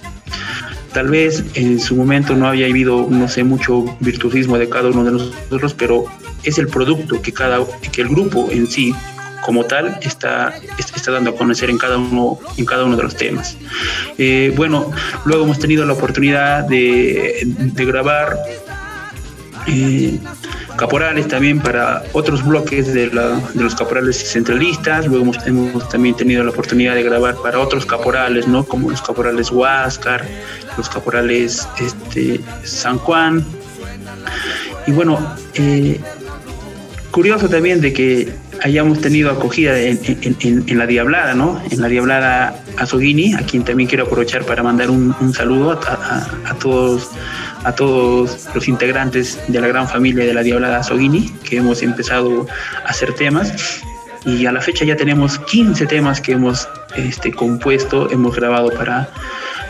[0.93, 5.03] Tal vez en su momento no había habido, no sé, mucho virtuosismo de cada uno
[5.03, 6.05] de nosotros, pero
[6.43, 7.59] es el producto que cada
[7.91, 8.93] que el grupo en sí
[9.41, 13.15] como tal está, está dando a conocer en cada uno, en cada uno de los
[13.15, 13.57] temas.
[14.17, 14.91] Eh, bueno,
[15.25, 18.37] luego hemos tenido la oportunidad de, de grabar
[20.77, 23.07] caporales también para otros bloques de,
[23.53, 25.07] los caporales centralistas.
[25.07, 28.63] Luego hemos, también tenido la oportunidad de grabar para otros caporales, ¿no?
[28.63, 30.25] Como los caporales Huáscar,
[30.77, 33.45] los caporales este, San Juan.
[34.87, 35.99] Y bueno, eh,
[37.11, 41.61] curioso también de que hayamos tenido acogida en, la Diablada, ¿no?
[41.69, 47.09] En la Diablada Azogini, a quien también quiero aprovechar para mandar un, saludo a, todos
[47.63, 52.47] a todos los integrantes de la gran familia de la Diablada Azogini, que hemos empezado
[52.85, 53.81] a hacer temas.
[54.25, 59.09] Y a la fecha ya tenemos 15 temas que hemos este, compuesto, hemos grabado para,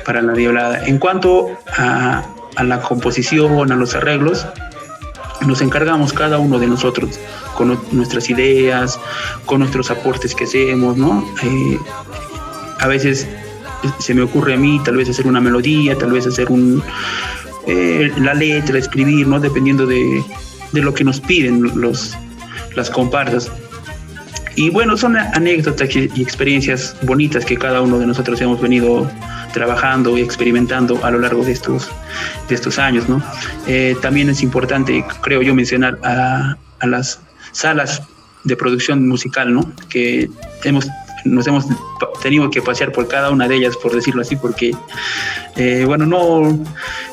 [0.05, 0.85] para la Diablada.
[0.85, 2.23] En cuanto a,
[2.55, 4.45] a la composición, a los arreglos,
[5.45, 7.19] nos encargamos cada uno de nosotros
[7.55, 8.99] con nuestras ideas,
[9.45, 11.25] con nuestros aportes que hacemos, ¿no?
[11.43, 11.79] Eh,
[12.79, 13.27] a veces
[13.99, 16.83] se me ocurre a mí tal vez hacer una melodía, tal vez hacer un,
[17.69, 19.39] eh, la letra, escribir, ¿no?
[19.39, 20.23] Dependiendo de,
[20.71, 22.17] de, lo que nos piden los,
[22.75, 23.51] las comparsas.
[24.55, 29.09] Y bueno, son anécdotas y experiencias bonitas que cada uno de nosotros hemos venido
[29.53, 31.91] trabajando y experimentando a lo largo de estos,
[32.47, 33.07] de estos años.
[33.07, 33.21] ¿no?
[33.67, 38.01] Eh, también es importante, creo yo, mencionar a, a, las salas
[38.45, 39.71] de producción musical, ¿no?
[39.89, 40.27] que
[40.63, 40.87] hemos,
[41.25, 41.65] nos hemos
[42.21, 44.75] tenido que pasear por cada una de ellas, por decirlo así, porque,
[45.55, 46.59] eh, bueno, no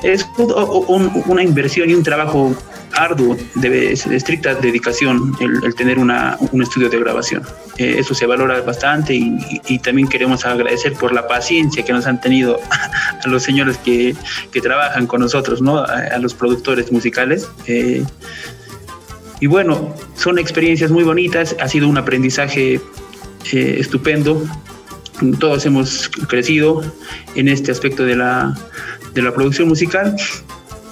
[0.02, 0.52] es un,
[0.88, 2.54] un, una inversión y un trabajo
[2.96, 7.42] arduo, de, estricta dedicación el, tener una, un estudio de grabación.
[7.78, 12.20] Eh, eso se valora bastante y, también queremos agradecer por la paciencia que nos han
[12.20, 12.58] tenido
[13.24, 14.16] a los señores que,
[14.50, 15.78] que trabajan con nosotros, ¿no?
[15.78, 17.48] a, a los productores musicales.
[17.66, 18.04] Eh,
[19.38, 22.80] y bueno, son experiencias muy bonitas, ha sido un aprendizaje
[23.52, 24.44] eh, estupendo.
[25.38, 26.82] Todos hemos crecido
[27.34, 28.56] en este aspecto de la,
[29.14, 30.14] de la producción musical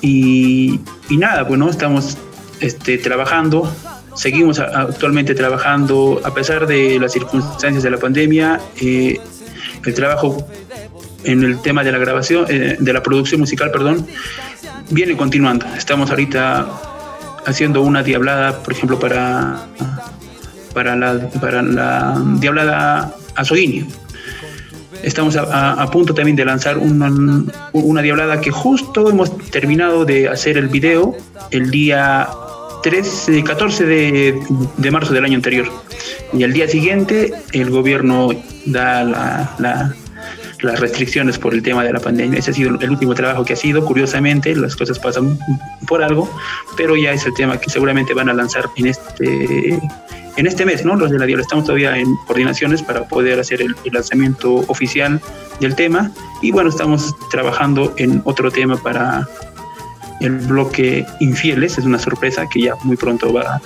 [0.01, 2.17] y, y nada, bueno, estamos
[2.61, 3.71] este, trabajando,
[4.15, 8.61] seguimos actualmente trabajando a pesar de las circunstancias de la pandemia.
[8.81, 9.21] Eh,
[9.85, 10.47] el trabajo
[11.25, 14.07] en el tema de la grabación, eh, de la producción musical, perdón,
[14.91, 15.67] viene continuando.
[15.77, 16.67] Estamos ahorita
[17.47, 19.67] haciendo una diablada, por ejemplo, para,
[20.75, 23.87] para, la, para la diablada Azogini.
[25.03, 27.11] Estamos a, a, a, punto también de lanzar una,
[27.73, 31.15] una diablada que justo hemos terminado de hacer el video
[31.51, 32.29] el día
[32.83, 34.41] 13, 14 de,
[34.77, 35.67] de, marzo del año anterior.
[36.33, 38.31] Y al día siguiente el gobierno
[38.67, 39.95] da la, la,
[40.65, 42.39] las restricciones por el tema de la pandemia.
[42.39, 43.85] Ese ha sido el último trabajo que ha sido.
[43.85, 45.39] Curiosamente, las cosas pasan
[45.87, 46.31] por algo,
[46.77, 49.79] pero ya es el tema que seguramente van a lanzar en este
[50.37, 50.97] en este mes, ¿no?
[50.97, 55.21] Los de la Diabla estamos todavía en coordinaciones para poder hacer el, el, lanzamiento oficial
[55.61, 56.11] del tema
[56.43, 59.29] y bueno, estamos trabajando en otro tema para
[60.21, 63.61] el bloque Infieles, es una sorpresa que ya muy pronto va,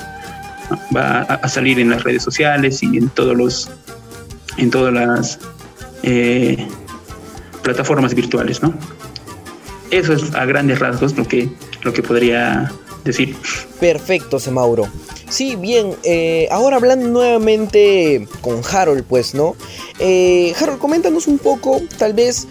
[0.94, 3.70] va a salir en las redes sociales y en todos los
[4.56, 5.38] en todas las
[6.02, 6.66] eh,
[7.62, 8.74] plataformas virtuales, ¿no?
[9.90, 11.48] Eso es a grandes rasgos lo que,
[11.82, 12.70] lo que podría
[13.04, 13.36] decir.
[13.80, 14.88] Perfecto, Semauro.
[15.30, 19.56] Sí, bien, eh, ahora hablando nuevamente con Harold, pues, ¿no?
[19.98, 22.46] Eh, Harold, coméntanos un poco, tal vez,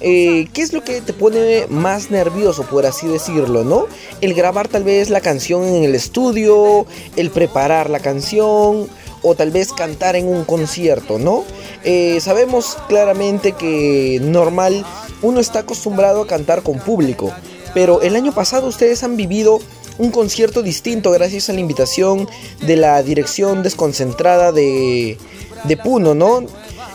[0.00, 3.86] eh, ¿qué es lo que te pone más nervioso, por así decirlo, ¿no?
[4.20, 8.88] El grabar tal vez la canción en el estudio, el preparar la canción,
[9.22, 11.44] o tal vez cantar en un concierto, ¿no?
[11.84, 14.84] Eh, sabemos claramente que normal
[15.22, 17.32] uno está acostumbrado a cantar con público,
[17.74, 19.60] pero el año pasado ustedes han vivido
[19.98, 22.28] un concierto distinto gracias a la invitación
[22.62, 25.18] de la dirección desconcentrada de,
[25.64, 26.44] de Puno, ¿no?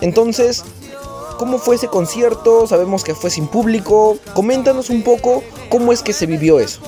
[0.02, 0.64] Entonces,
[1.38, 2.68] ¿cómo fue ese concierto?
[2.68, 4.18] Sabemos que fue sin público.
[4.34, 6.82] Coméntanos un poco cómo es que se vivió eso.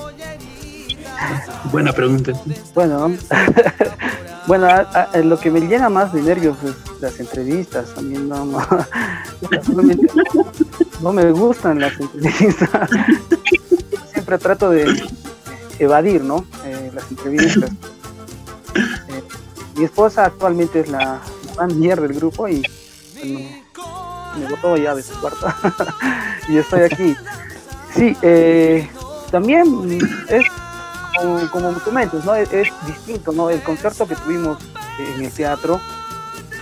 [1.72, 2.32] Buena pregunta.
[2.74, 3.12] Bueno,
[4.46, 7.94] bueno, a, a, lo que me llena más de nervios es las entrevistas.
[7.94, 8.60] También no, no,
[11.02, 12.90] no me gustan las entrevistas.
[14.12, 14.86] Siempre trato de
[15.78, 16.44] evadir, ¿no?
[16.64, 17.70] Eh, las entrevistas.
[19.08, 19.22] Eh,
[19.76, 21.20] mi esposa actualmente es la,
[21.74, 22.62] mierda el grupo y
[24.38, 25.46] me botó ya de su cuarto
[26.48, 27.16] y estoy aquí.
[27.94, 28.88] Sí, eh,
[29.30, 30.44] también es
[31.20, 32.34] como, como comentas, ¿no?
[32.34, 32.50] Es,
[32.86, 33.50] distinto, ¿no?
[33.50, 34.58] El concierto que tuvimos
[34.98, 35.80] en el teatro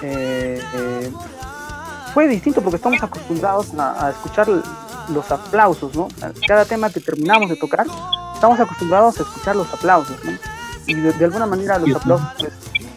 [0.03, 1.13] eh, eh,
[2.15, 6.09] fue distinto porque estamos acostumbrados a, escuchar los aplausos, ¿no?
[6.47, 7.87] Cada tema que terminamos de tocar,
[8.37, 10.33] estamos acostumbrados a escuchar los aplausos, ¿no?
[10.87, 12.49] Y de, alguna manera los aplausos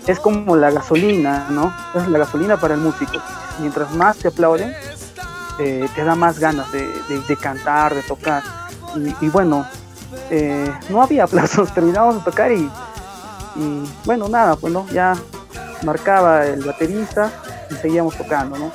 [0.06, 1.74] es como la gasolina, ¿no?
[1.96, 3.14] Es la gasolina para el músico.
[3.60, 4.74] Mientras más te aplauden,
[5.60, 8.44] eh, te da más ganas de, cantar, de tocar.
[9.22, 9.66] Y, bueno,
[10.30, 12.70] eh, no había aplausos, terminamos de tocar y,
[14.06, 15.16] bueno, nada, pues no, ya
[15.84, 17.32] marcaba el baterista
[17.72, 18.72] y seguíamos tocando, ¿no?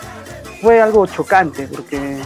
[0.62, 2.22] Fue algo chocante porque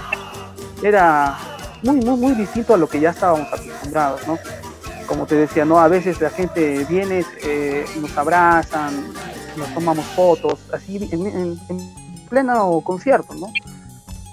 [0.83, 1.37] era
[1.83, 4.39] muy, muy, muy distinto a lo que ya estábamos acostumbrados, ¿no?
[5.09, 5.81] como te decía, ¿no?
[5.81, 8.95] A veces la gente viene, eh, nos abrazan,
[9.57, 11.59] nos tomamos fotos, así en,
[12.29, 13.51] pleno concierto, ¿no?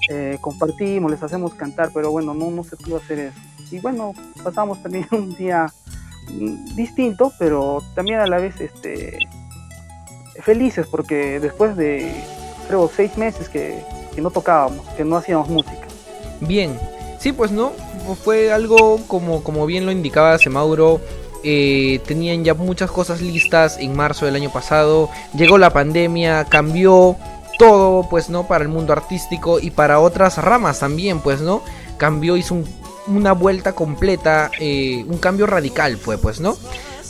[0.10, 3.40] Eh, compartimos, les hacemos cantar, pero bueno, no, no se pudo hacer eso.
[3.72, 4.12] Y bueno,
[4.44, 5.68] pasamos también un día
[6.76, 9.18] distinto, pero también a la vez este,
[10.42, 12.22] felices, porque después de,
[12.68, 13.82] creo, seis meses que,
[14.14, 15.88] que no tocábamos, que no hacíamos música.
[16.42, 16.78] Bien,
[17.26, 17.72] sí, pues no,
[18.24, 21.02] fue algo como, como bien lo indicaba Semauro.
[21.44, 25.10] Eh, tenían ya muchas cosas listas en marzo del año pasado.
[25.36, 27.16] Llegó la pandemia, cambió
[27.58, 28.48] todo, pues, ¿no?
[28.48, 31.64] Para el mundo artístico y para otras ramas también, pues, ¿no?
[31.98, 32.58] Cambió, hizo
[33.08, 36.56] una vuelta completa, eh, un cambio radical, fue, pues, ¿no?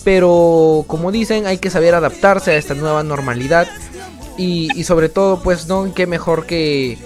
[0.06, 3.68] Pero, como dicen, hay que saber adaptarse a esta nueva normalidad.
[4.38, 5.94] Y, y sobre todo, pues, ¿no?
[5.94, 6.98] Qué mejor que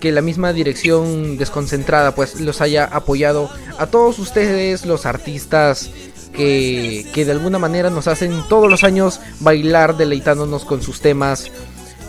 [0.00, 5.90] que la misma dirección desconcentrada pues los haya apoyado a todos ustedes, los artistas
[6.32, 11.50] que, que de alguna manera nos hacen todos los años bailar deleitándonos con sus temas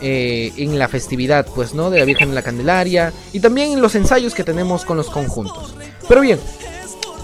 [0.00, 3.82] eh, en la festividad pues no de la Virgen de la Candelaria y también en
[3.82, 5.74] los ensayos que tenemos con los conjuntos.
[6.06, 6.38] Pero bien,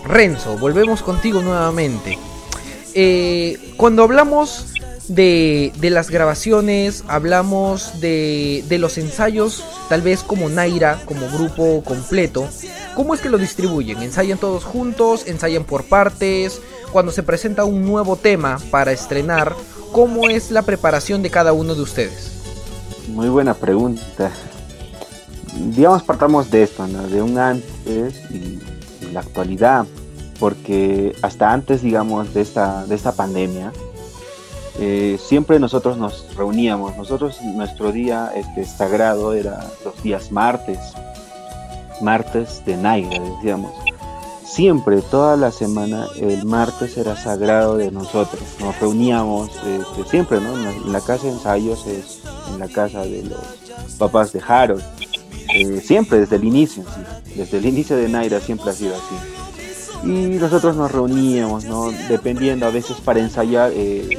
[0.04, 2.18] Renzo, volvemos contigo nuevamente.
[2.94, 4.73] Eh, cuando hablamos
[5.08, 12.48] de, las grabaciones, hablamos de, de, los ensayos, tal vez como Naira, como grupo completo.
[12.94, 14.02] ¿Cómo es que lo distribuyen?
[14.02, 15.26] ¿Ensayan todos juntos?
[15.26, 16.60] ¿Ensayan por partes?
[16.92, 19.54] Cuando se presenta un nuevo tema para estrenar,
[19.92, 22.32] ¿cómo es la preparación de cada uno de ustedes?
[23.08, 24.30] Muy buena pregunta.
[25.74, 28.60] Digamos, partamos de esto, de un antes y,
[29.04, 29.86] y la actualidad,
[30.40, 33.72] porque hasta antes, digamos, de esta, de esta pandemia,
[34.78, 36.96] eh, siempre nosotros nos reuníamos.
[36.96, 40.78] Nosotros, nuestro día este, sagrado era los días martes,
[42.00, 43.72] martes de Naira, decíamos.
[44.44, 48.40] Siempre, toda la semana, el martes era sagrado de nosotros.
[48.60, 50.56] Nos reuníamos este, siempre, ¿no?
[50.56, 52.20] En la, casa de ensayos es
[52.52, 54.82] en la casa de los papás de Harold.
[55.54, 56.84] Eh, siempre, desde el inicio,
[57.34, 60.08] desde el inicio de Naira siempre ha sido así.
[60.08, 61.90] Y nosotros nos reuníamos, ¿no?
[62.08, 63.72] Dependiendo a veces para ensayar.
[63.74, 64.18] Eh,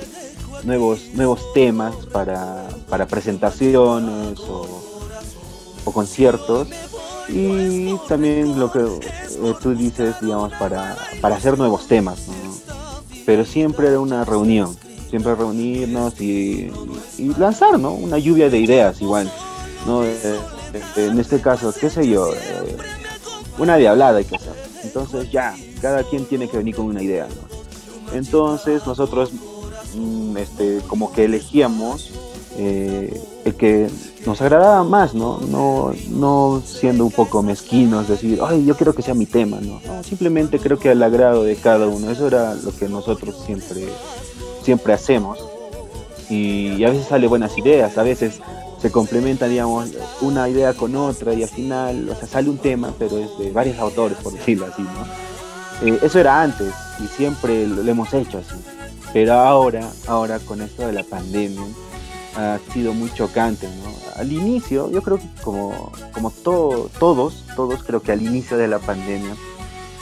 [0.66, 4.82] nuevos, nuevos temas para, para presentaciones o,
[5.94, 6.68] conciertos
[7.30, 12.28] y también lo que eh, tú dices, digamos, para, para hacer nuevos temas,
[13.26, 14.76] pero siempre era una reunión,
[15.10, 16.72] siempre reunirnos y,
[17.38, 17.94] lanzar, ¿no?
[17.94, 19.32] Una lluvia de ideas igual,
[19.86, 20.04] ¿no?
[20.04, 20.18] Eh,
[20.74, 22.78] este, en este caso, qué sé yo, eh,
[23.58, 24.54] una diablada hay que hacer.
[24.84, 27.28] Entonces ya, cada quien tiene que venir con una idea,
[28.14, 29.32] Entonces nosotros
[30.38, 32.12] este, como que elegíamos
[32.58, 33.90] eh, el que
[34.26, 35.40] nos agradaba más, ¿no?
[35.40, 35.94] ¿no?
[36.10, 39.82] No siendo un poco mezquinos, decir, ay, yo quiero que sea mi tema, ¿no?
[40.04, 43.88] Simplemente creo que al agrado de cada uno, eso era lo que nosotros siempre,
[44.64, 45.40] siempre hacemos.
[46.30, 48.40] Y, a veces sale buenas ideas, a veces
[48.82, 49.90] se complementa, digamos,
[50.22, 53.52] una idea con otra y al final, o sea, sale un tema, pero es de
[53.52, 55.88] varios autores, por decirlo así, ¿no?
[55.88, 58.75] Eh, eso era antes y siempre lo hemos hecho así.
[59.16, 61.64] Pero ahora, ahora con esto de la pandemia,
[62.36, 64.20] ha sido muy chocante, ¿no?
[64.20, 66.92] Al inicio, yo creo que como, como todos,
[67.56, 69.34] todos creo que al inicio de la pandemia,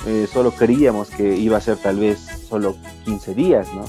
[0.08, 3.86] eh, solo creíamos que iba a ser tal vez solo 15 días, ¿no?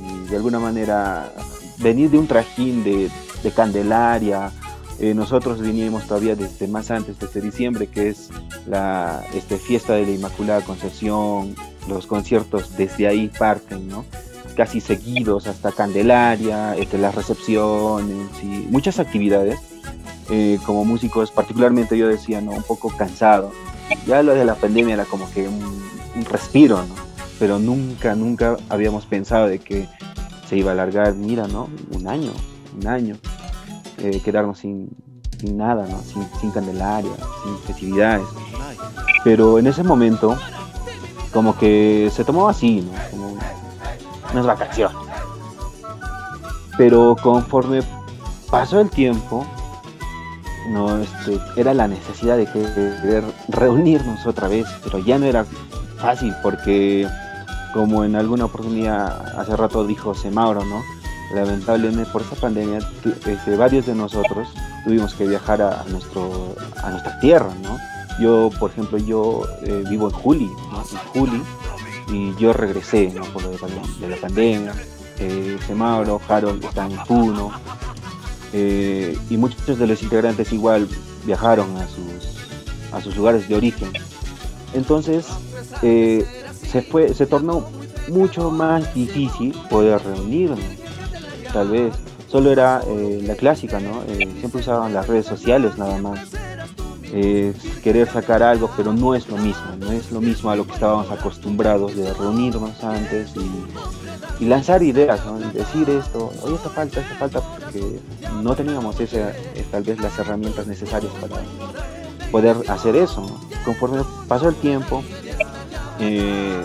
[0.00, 1.32] Y de alguna manera
[1.78, 3.10] venir de un trajín de,
[3.56, 4.52] Candelaria,
[5.00, 8.28] eh, nosotros veníamos todavía desde más antes, desde diciembre, que es
[8.64, 11.56] la este, fiesta de la Inmaculada Concepción,
[11.88, 14.04] los conciertos desde ahí parten, ¿no?
[14.58, 19.60] Casi seguidos hasta Candelaria, este, las recepciones y muchas actividades.
[20.30, 22.50] Eh, como músicos, particularmente yo decía, ¿no?
[22.50, 23.52] Un poco cansado.
[24.04, 26.94] Ya lo de la pandemia era como que un, respiro, ¿no?
[27.38, 29.86] Pero nunca, nunca habíamos pensado de que
[30.48, 31.68] se iba a alargar, mira, ¿no?
[31.92, 32.32] Un año,
[32.76, 33.16] un año.
[33.98, 34.88] eh, quedarnos sin,
[35.38, 36.00] sin nada, ¿no?
[36.02, 37.12] sin, sin candelaria,
[37.44, 38.26] sin festividades.
[39.22, 40.36] Pero en ese momento,
[41.32, 42.92] como que se tomó así, ¿no?
[43.10, 43.28] como
[44.32, 44.96] unas vacaciones.
[46.76, 47.82] Pero conforme
[48.50, 49.44] pasó el tiempo,
[50.70, 55.44] no, este, era la necesidad de querer reunirnos otra vez, pero ya no era
[55.98, 57.08] fácil porque
[57.72, 60.82] como en alguna oportunidad hace rato dijo Semauro, ¿no?
[61.34, 64.48] Lamentablemente por esta pandemia este, varios de nosotros
[64.84, 67.76] tuvimos que viajar a, nuestro, a nuestra tierra, ¿no?
[68.20, 70.80] Yo, por ejemplo, yo eh, vivo en Juli, ¿no?
[70.80, 71.42] En Juli,
[72.10, 73.22] y yo regresé, ¿no?
[73.24, 74.74] Por lo de, la pandemia.
[75.18, 75.58] Eh,
[76.28, 77.50] Harold están en Puno,
[78.52, 80.88] eh, y muchos de los integrantes igual
[81.24, 83.90] viajaron a sus, a sus lugares de origen.
[84.72, 85.26] Entonces
[85.82, 86.24] eh,
[86.70, 87.68] se, fue, se tornó
[88.08, 90.60] mucho más difícil poder reunirnos,
[91.52, 91.94] tal vez.
[92.28, 94.02] Solo era eh, la clásica, ¿no?
[94.38, 96.28] siempre usaban las redes sociales nada más.
[97.82, 100.74] Querer sacar algo, pero no es lo mismo, no es lo mismo a lo que
[100.74, 103.32] estábamos acostumbrados de reunirnos antes
[104.40, 105.20] y lanzar ideas,
[105.52, 107.98] decir esto, oye, esto falta, esto falta, porque
[108.42, 111.42] no teníamos ese, eh, tal vez las herramientas necesarias para
[112.30, 113.26] poder hacer eso.
[113.64, 115.02] Conforme pasó el tiempo,
[115.98, 116.62] eh,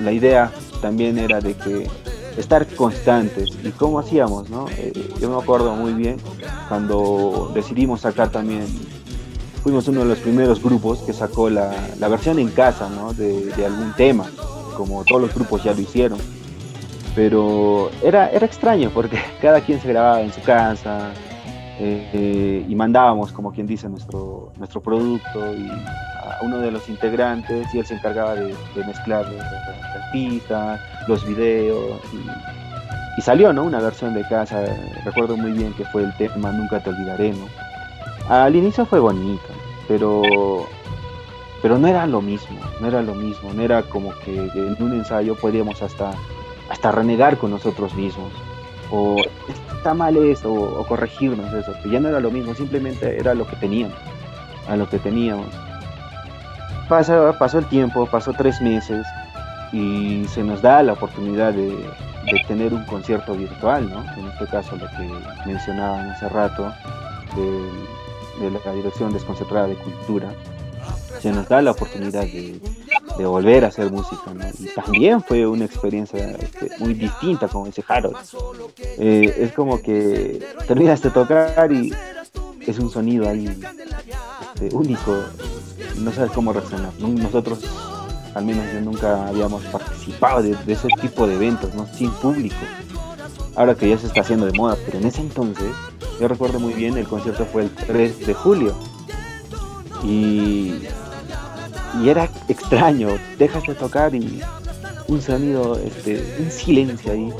[0.00, 0.50] la idea
[0.80, 1.90] también era de que
[2.38, 4.66] estar constantes y cómo hacíamos, ¿no?
[4.70, 6.16] Eh, yo me acuerdo muy bien
[6.68, 8.66] cuando decidimos sacar también,
[9.62, 13.12] fuimos uno de los primeros grupos que sacó la, versión en casa, ¿no?
[13.12, 14.26] De, algún tema,
[14.76, 16.18] como todos los grupos ya lo hicieron
[17.14, 21.12] pero era, era extraño porque cada quien se grababa en su casa
[21.78, 27.66] eh, y mandábamos, como quien dice, nuestro, nuestro producto y a uno de los integrantes
[27.74, 28.54] y él se encargaba de,
[28.86, 33.64] mezclar las, pistas, los videos y, y, salió ¿no?
[33.64, 34.64] una versión de casa,
[35.04, 37.46] recuerdo muy bien que fue el tema Nunca te olvidaré, ¿no?
[38.28, 39.42] Al inicio fue bonito,
[39.92, 40.66] pero
[41.60, 44.94] pero no era lo mismo, no era lo mismo, no era como que en un
[44.94, 46.12] ensayo podíamos hasta
[46.70, 48.32] hasta renegar con nosotros mismos,
[48.90, 49.16] o
[49.48, 53.46] está mal esto, o, corregirnos eso, que ya no era lo mismo, simplemente era lo
[53.46, 53.98] que teníamos,
[54.66, 55.48] a lo que teníamos.
[56.88, 59.06] Pasó, pasó el tiempo, pasó tres meses,
[59.72, 61.76] y se nos da la oportunidad de,
[62.48, 64.02] tener un concierto virtual, ¿no?
[64.16, 65.10] En este caso lo que
[65.44, 66.72] mencionaban hace rato,
[67.36, 68.01] de,
[68.40, 70.34] de la Dirección Desconcentrada de Cultura,
[71.20, 72.60] se nos da la oportunidad de,
[73.16, 74.22] de volver a hacer música,
[74.58, 78.16] Y también fue una experiencia este, muy distinta, como dice Harold.
[78.98, 81.92] Eh, es como que terminas de tocar y
[82.66, 83.46] es un sonido ahí
[84.54, 85.16] este, único,
[85.98, 86.92] no sabes cómo reaccionar.
[86.98, 87.60] Nosotros,
[88.34, 91.86] al menos yo nunca habíamos participado de, ese tipo de eventos, ¿no?
[91.86, 92.56] Sin público.
[93.54, 95.70] Ahora que ya se está haciendo de moda, pero en ese entonces,
[96.20, 98.74] yo recuerdo muy bien, el concierto fue el 3 de julio.
[100.02, 100.82] Y
[102.00, 104.40] y era extraño, dejas de tocar y
[105.08, 107.32] un sonido, este, un silencio ahí.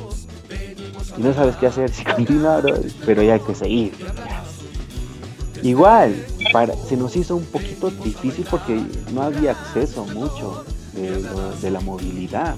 [1.16, 2.64] Y no sabes qué hacer, si continuar,
[3.06, 3.92] pero ya hay que seguir.
[5.62, 11.80] Igual, para, se nos hizo un poquito difícil porque no había acceso mucho de, la
[11.80, 12.56] movilidad.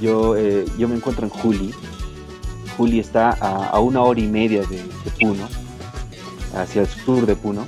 [0.00, 1.74] Yo, eh, yo me encuentro en Juli.
[2.76, 4.82] Juli está a, una hora y media de
[5.20, 5.48] Puno,
[6.54, 7.66] hacia el sur de Puno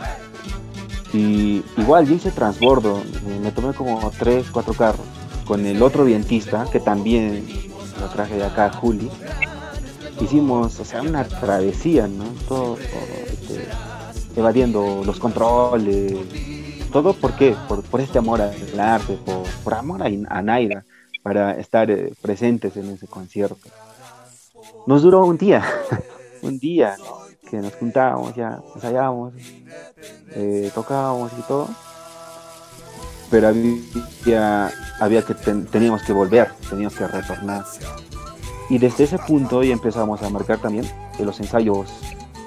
[1.13, 3.03] y igual yo hice transbordo,
[3.43, 5.07] me tomé como tres, cuatro carros
[5.47, 7.47] con el otro vientista que también
[7.99, 9.11] lo traje de acá Juli.
[10.21, 12.25] Hicimos, o sea, una travesía, ¿no?
[12.47, 13.67] Todo, este,
[14.37, 16.15] evadiendo los controles,
[16.93, 17.57] todo por qué?
[17.67, 19.19] Por, este amor al arte,
[19.65, 20.85] por, amor a, a, Naira,
[21.23, 23.69] para estar eh, presentes en ese concierto.
[24.87, 25.65] Nos duró un día,
[26.43, 26.97] un día,
[27.49, 29.35] que nos juntábamos, ya ensayábamos,
[30.31, 31.69] eh, tocábamos y todo.
[33.31, 37.65] Pero había, había que teníamos que volver, teníamos que retornar.
[38.71, 40.87] Y desde ese punto ya empezamos a marcar también
[41.19, 41.91] los ensayos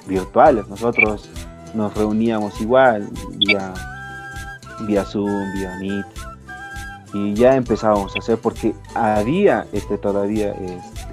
[0.07, 0.67] virtuales.
[0.67, 1.29] Nosotros
[1.73, 3.73] nos reuníamos igual vía,
[4.81, 6.05] vía Zoom, vía Meet.
[7.13, 10.55] Y ya empezábamos a hacer porque había este todavía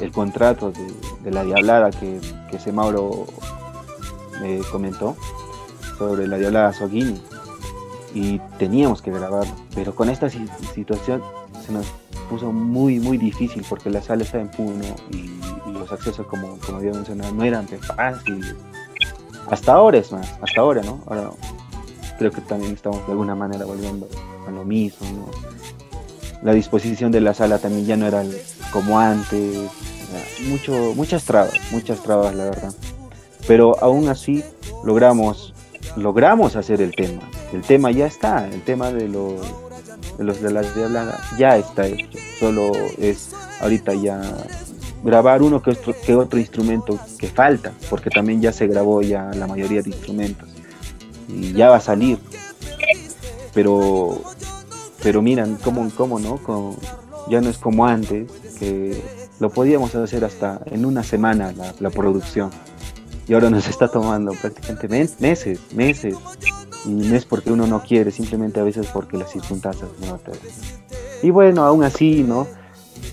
[0.00, 2.20] el contrato de, la diablada que,
[2.50, 3.26] que ese Mauro
[4.40, 5.16] me comentó
[5.98, 7.20] sobre la Diola Soguini
[8.14, 11.22] y teníamos que grabar, pero con esta situación
[11.66, 11.86] se nos
[12.30, 15.36] puso muy muy difícil porque la sala está en Puno y,
[15.72, 18.54] los accesos como, como había mencionado no eran tan fáciles.
[19.50, 21.00] Hasta ahora es más, hasta ahora, ¿no?
[21.06, 21.30] Ahora
[22.18, 24.08] creo que también estamos de alguna manera volviendo
[24.46, 25.30] a lo mismo,
[26.42, 28.24] La disposición de la sala también ya no era
[28.72, 29.70] como antes,
[30.48, 32.72] mucho, muchas trabas, muchas trabas la verdad.
[33.46, 34.42] pero aún así
[34.84, 35.54] logramos,
[35.96, 37.22] logramos hacer el tema.
[37.52, 39.40] El tema ya está, el tema de los
[40.18, 42.18] de los de las Diabladas ya está hecho.
[42.38, 44.20] Solo es ahorita ya
[45.02, 49.30] grabar uno que otro, que otro instrumento que falta, porque también ya se grabó ya
[49.34, 50.48] la mayoría de instrumentos
[51.28, 52.18] y ya va a salir.
[53.54, 54.22] Pero
[55.02, 56.38] pero miran cómo, cómo no,
[57.28, 59.02] ya no es como antes, que
[59.40, 62.50] lo podíamos hacer hasta en una semana la, producción.
[63.26, 66.16] Y ahora nos está tomando prácticamente meses, meses.
[66.84, 70.32] Y no es porque uno no quiere, simplemente a veces porque las circunstancias no te...
[71.22, 72.46] Y bueno, aún así, ¿no?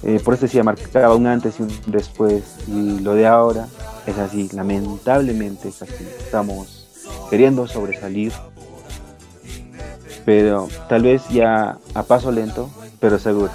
[0.03, 2.43] Eh, por eso decía, marcaba un antes y un después.
[2.67, 3.67] Y lo de ahora
[4.05, 6.07] es así, lamentablemente es así.
[6.19, 6.85] Estamos
[7.29, 8.31] queriendo sobresalir,
[10.25, 12.69] pero tal vez ya a paso lento,
[12.99, 13.51] pero seguro.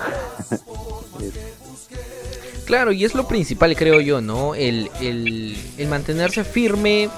[2.66, 4.54] claro, y es lo principal, creo yo, ¿no?
[4.54, 4.90] El,
[5.88, 7.08] mantenerse firme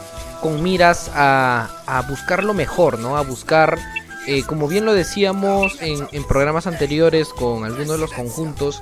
[0.40, 3.16] con miras a, a buscar lo mejor, ¿no?
[3.16, 3.78] A buscar
[4.26, 8.80] eh, como bien lo decíamos en, programas anteriores con algunos de los conjuntos,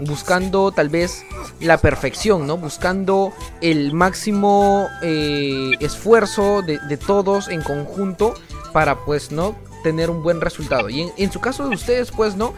[0.00, 1.24] buscando tal vez
[1.60, 2.56] la perfección, ¿no?
[2.56, 8.34] Buscando el máximo eh, esfuerzo de, todos en conjunto
[8.72, 9.56] para pues, ¿no?
[9.82, 10.88] Tener un buen resultado.
[10.88, 12.54] Y en, su caso de ustedes, pues, ¿no?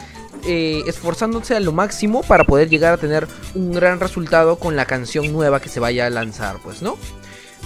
[0.47, 4.87] Eh, esforzándose a lo máximo para poder llegar a tener un gran resultado con la
[4.87, 6.97] canción nueva que se vaya a lanzar, pues, ¿no?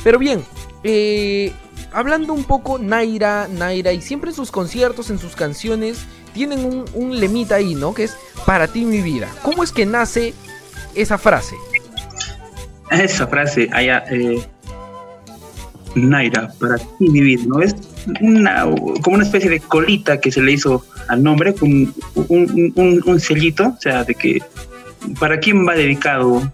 [0.03, 0.45] Pero bien,
[0.85, 1.53] eh,
[1.93, 7.21] hablando un poco, Naira, Naira, y siempre en sus conciertos, en sus canciones, tienen un,
[7.21, 7.95] lemita ahí, ¿no?
[7.95, 9.29] Que es para ti mi vida.
[9.43, 10.35] ¿Cómo es que nace
[10.95, 11.55] esa frase?
[12.91, 14.45] Esa frase, allá, eh,
[15.95, 17.61] Naira, para ti ¿no?
[17.61, 17.75] Es
[18.21, 18.65] una,
[19.03, 21.93] como una especie de colita que se le hizo al nombre, con
[22.29, 24.41] un, un sellito, o sea, de que
[25.19, 26.51] para quién va dedicado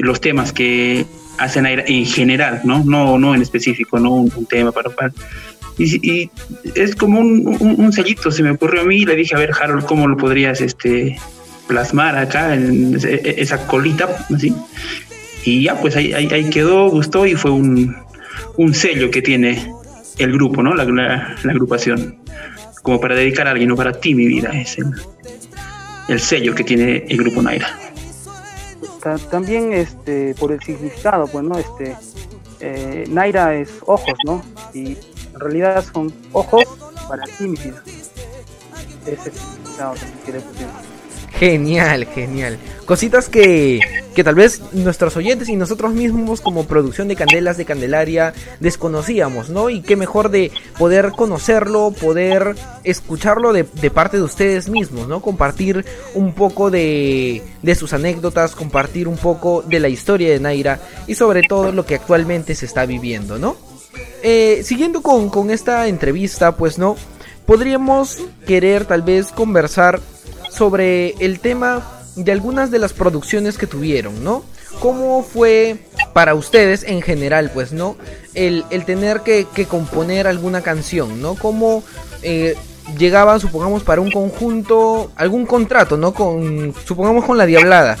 [0.00, 1.06] los temas que
[1.38, 2.84] hacen aire en general, ¿no?
[2.84, 5.12] No, no en específico, no un, tema para, para
[5.78, 6.30] y,
[6.74, 9.52] es como un, un, sellito, se me ocurrió a mí y le dije, a ver,
[9.58, 11.16] Harold, ¿cómo lo podrías este,
[11.66, 14.54] plasmar acá en esa colita, así?
[15.44, 17.96] Y ya, pues ahí, ahí, quedó, gustó y fue un,
[18.56, 19.72] un, sello que tiene
[20.18, 20.74] el grupo, ¿no?
[20.74, 22.18] La, la, agrupación.
[22.82, 24.86] Como para dedicar a alguien, no para ti, mi vida, es el,
[26.08, 27.68] el sello que tiene el grupo Naira
[29.30, 31.96] también este por el significado pues no este
[32.60, 34.42] eh, Naira es ojos no
[34.72, 34.96] y
[35.34, 36.64] en realidad son ojos
[37.08, 37.82] para ti mi vida
[39.06, 39.94] ese significado
[40.24, 40.32] que
[41.42, 42.56] Genial, genial.
[42.84, 43.80] Cositas que,
[44.14, 49.50] que tal vez nuestros oyentes y nosotros mismos como producción de Candelas de Candelaria desconocíamos,
[49.50, 49.68] ¿no?
[49.68, 55.20] Y qué mejor de poder conocerlo, poder escucharlo de, parte de ustedes mismos, ¿no?
[55.20, 55.84] Compartir
[56.14, 60.78] un poco de, de sus anécdotas, compartir un poco de la historia de Naira
[61.08, 63.56] y sobre todo lo que actualmente se está viviendo, ¿no?
[64.22, 66.94] Eh, siguiendo con, con esta entrevista, pues no,
[67.46, 69.98] podríamos querer tal vez conversar
[70.52, 71.82] sobre el tema
[72.16, 74.44] de algunas de las producciones que tuvieron, ¿no?
[74.80, 75.78] ¿Cómo fue
[76.12, 77.96] para ustedes en general, pues, ¿no?
[78.34, 81.34] El, tener que, componer alguna canción, ¿no?
[81.34, 81.82] ¿Cómo
[82.22, 82.56] eh,
[82.98, 86.12] llegaban, supongamos, para un conjunto, algún contrato, ¿no?
[86.12, 87.96] Con, supongamos con la Diablada.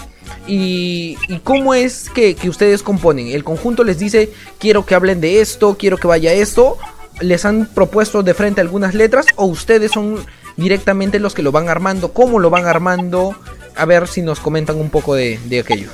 [0.46, 3.28] Y, cómo es que, que, ustedes componen.
[3.28, 6.76] El conjunto les dice, quiero que hablen de esto, quiero que vaya esto.
[7.20, 10.24] Les han propuesto de frente algunas letras o ustedes son
[10.56, 13.34] directamente los que lo van armando, cómo lo van armando.
[13.76, 15.88] A ver si nos comentan un poco de, aquello.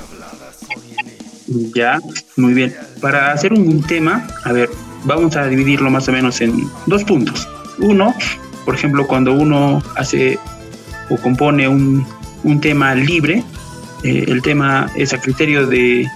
[1.73, 1.99] Ya,
[2.35, 2.75] muy bien.
[3.01, 4.69] Para hacer un tema, a ver,
[5.05, 7.47] vamos a dividirlo más o menos en dos puntos.
[7.79, 8.13] Uno,
[8.65, 10.37] por ejemplo, cuando uno hace
[11.09, 12.05] o compone un,
[12.61, 13.43] tema libre,
[14.03, 16.07] eh, el tema es a criterio de,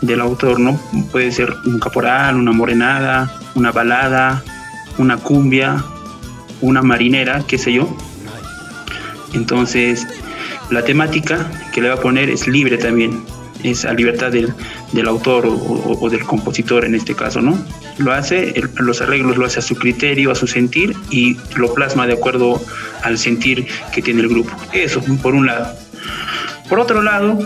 [0.00, 0.80] del autor, ¿no?
[1.12, 4.42] Puede ser un caporal, una morenada, una balada,
[4.98, 5.84] una cumbia,
[6.60, 7.96] una marinera, qué sé yo.
[9.32, 10.06] Entonces,
[10.70, 13.22] la temática que le va a poner es libre también,
[13.62, 14.54] es a libertad del,
[15.06, 17.58] autor o, del compositor en este caso, ¿no?
[17.98, 22.06] Lo hace, los arreglos lo hace a su criterio, a su sentir y lo plasma
[22.06, 22.60] de acuerdo
[23.02, 24.50] al sentir que tiene el grupo.
[24.72, 25.74] Eso, por un lado.
[26.68, 27.38] Por otro lado,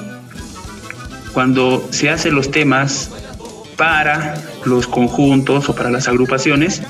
[1.33, 3.11] cuando se hacen los temas
[3.77, 4.35] para
[4.65, 6.83] los conjuntos o para las agrupaciones,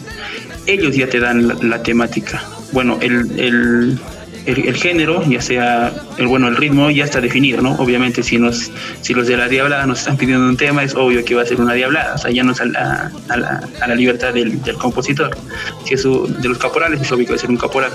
[0.66, 2.42] ellos ya te dan la, temática.
[2.72, 3.98] Bueno, el, el,
[4.46, 7.72] el, género, ya sea el bueno, el ritmo ya está definido, ¿no?
[7.76, 11.24] Obviamente si nos, si los de la diablada nos están pidiendo un tema, es obvio
[11.24, 13.68] que va a ser una diablada, o sea, ya no es a la, a la,
[13.80, 15.36] a la libertad del, del, compositor.
[15.84, 17.92] Si es de los caporales, es obvio que va a ser un caporal.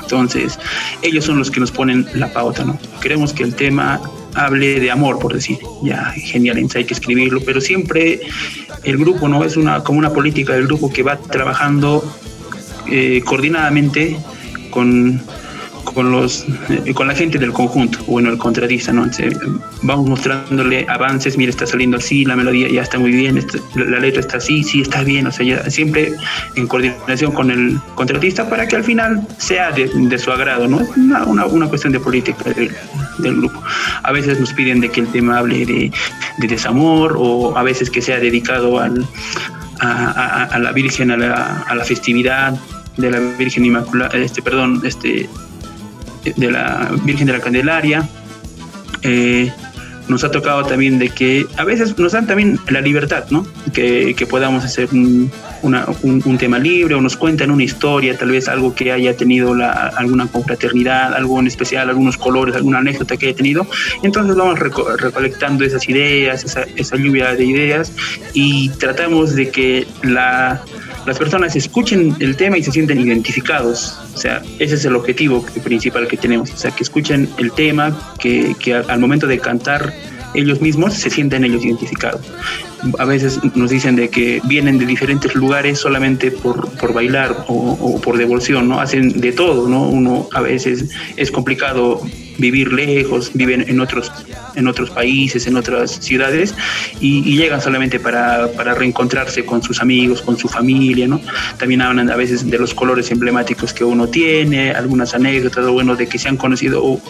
[0.00, 0.58] Entonces,
[1.00, 2.78] ellos son los que nos ponen la pauta, ¿no?
[3.00, 4.00] Queremos que el tema
[4.34, 8.20] hable de amor, por decir, ya, genial, hay que escribirlo, pero siempre
[8.84, 12.02] el grupo no es una como una política del grupo que va trabajando
[12.90, 14.16] eh, coordinadamente
[14.70, 15.22] con
[15.84, 19.06] con los eh, con la gente del conjunto, bueno, el contratista, ¿no?
[19.82, 24.20] vamos mostrándole avances, mira, está saliendo así, la melodía ya está muy bien, la, letra
[24.20, 26.12] está así, sí, está bien, o sea, ya, siempre
[26.54, 30.80] en coordinación con el contratista para que al final sea de, su agrado, ¿no?
[30.80, 33.62] Es una, una, cuestión de política del, grupo.
[34.02, 35.92] A veces nos piden de que el tema hable de,
[36.38, 39.06] desamor o a veces que sea dedicado al,
[39.80, 42.58] a, la Virgen, a la, a la festividad
[42.96, 45.28] de la Virgen Inmaculada, este, perdón, este,
[46.24, 48.08] de la Virgen de la Candelaria.
[49.02, 49.52] Eh,
[50.08, 53.46] nos ha tocado también de que a veces nos dan también la libertad, ¿no?
[53.72, 55.30] Que, podamos hacer un,
[56.38, 60.26] tema libre o nos cuentan una historia, tal vez algo que haya tenido la, alguna
[60.26, 63.66] confraternidad, algo en especial, algunos colores, alguna anécdota que haya tenido.
[64.02, 67.92] Entonces vamos recolectando esas ideas, esa, esa lluvia de ideas
[68.32, 70.62] y tratamos de que la
[71.06, 73.98] las personas escuchen el tema y se sienten identificados.
[74.14, 76.50] O sea, ese es el objetivo principal que tenemos.
[76.52, 79.92] O sea, que escuchen el tema, que, que al momento de cantar
[80.34, 82.22] ellos mismos se sienten ellos identificados.
[82.98, 88.00] A veces nos dicen de que vienen de diferentes lugares solamente por, por bailar o,
[88.00, 88.80] por devoción, ¿no?
[88.80, 89.88] Hacen de todo, ¿no?
[89.88, 92.00] Uno a veces es complicado
[92.38, 94.10] vivir lejos, viven en otros,
[94.54, 96.54] en otros países, en otras ciudades
[97.00, 101.20] y, llegan solamente para, para, reencontrarse con sus amigos, con su familia, ¿no?
[101.58, 106.06] También hablan a veces de los colores emblemáticos que uno tiene, algunas anécdotas, bueno, de
[106.06, 107.00] que se han conocido, o,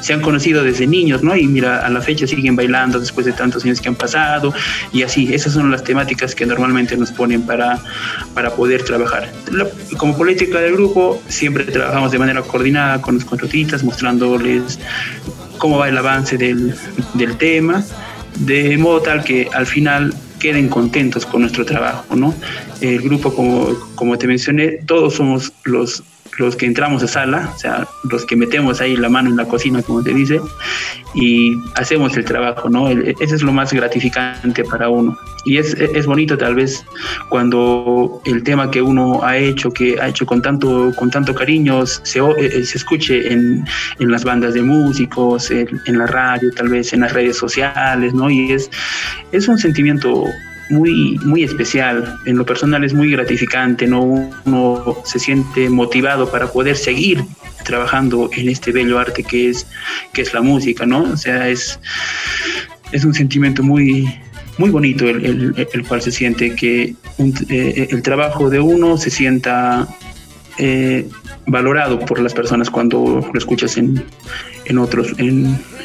[0.00, 1.36] se han conocido desde niños, ¿no?
[1.36, 4.52] Y mira, a la fecha siguen bailando después de tantos años que han pasado
[5.02, 7.78] así, esas son las temáticas que normalmente nos ponen para,
[8.34, 9.30] para poder trabajar.
[9.96, 14.38] Como política del grupo, siempre trabajamos de manera coordinada con los contratistas, mostrando
[15.58, 16.74] cómo va el avance del,
[17.14, 17.84] del tema,
[18.40, 22.34] de modo tal que al final queden contentos con nuestro trabajo, ¿no?
[22.80, 26.02] El grupo, como, como te mencioné, todos somos los
[26.38, 29.46] los que entramos a sala, o sea, los que metemos ahí la mano en la
[29.46, 30.40] cocina, como te dice,
[31.14, 32.88] y hacemos el trabajo, ¿no?
[32.88, 35.18] Ese es lo más gratificante para uno.
[35.44, 36.84] Y es, es bonito tal vez
[37.28, 41.86] cuando el tema que uno ha hecho, que ha hecho con tanto, con tanto cariño,
[41.86, 43.64] se, eh, se escuche en,
[43.98, 48.14] en las bandas de músicos, en, en, la radio, tal vez en las redes sociales,
[48.14, 48.30] ¿no?
[48.30, 48.70] Y es,
[49.32, 50.24] es un sentimiento
[50.70, 52.18] muy, muy especial.
[52.26, 54.30] En lo personal es muy gratificante, ¿no?
[54.44, 57.24] Uno se siente motivado para poder seguir
[57.64, 59.66] trabajando en este bello arte que es,
[60.12, 61.02] que es la música, ¿no?
[61.02, 61.78] O sea, es,
[62.92, 64.08] es un sentimiento muy,
[64.58, 66.94] muy bonito el, el, cual se siente que
[67.48, 69.88] eh, el trabajo de uno se sienta
[70.58, 71.08] eh,
[71.46, 74.04] valorado por las personas cuando lo escuchas en,
[74.64, 75.14] en otros,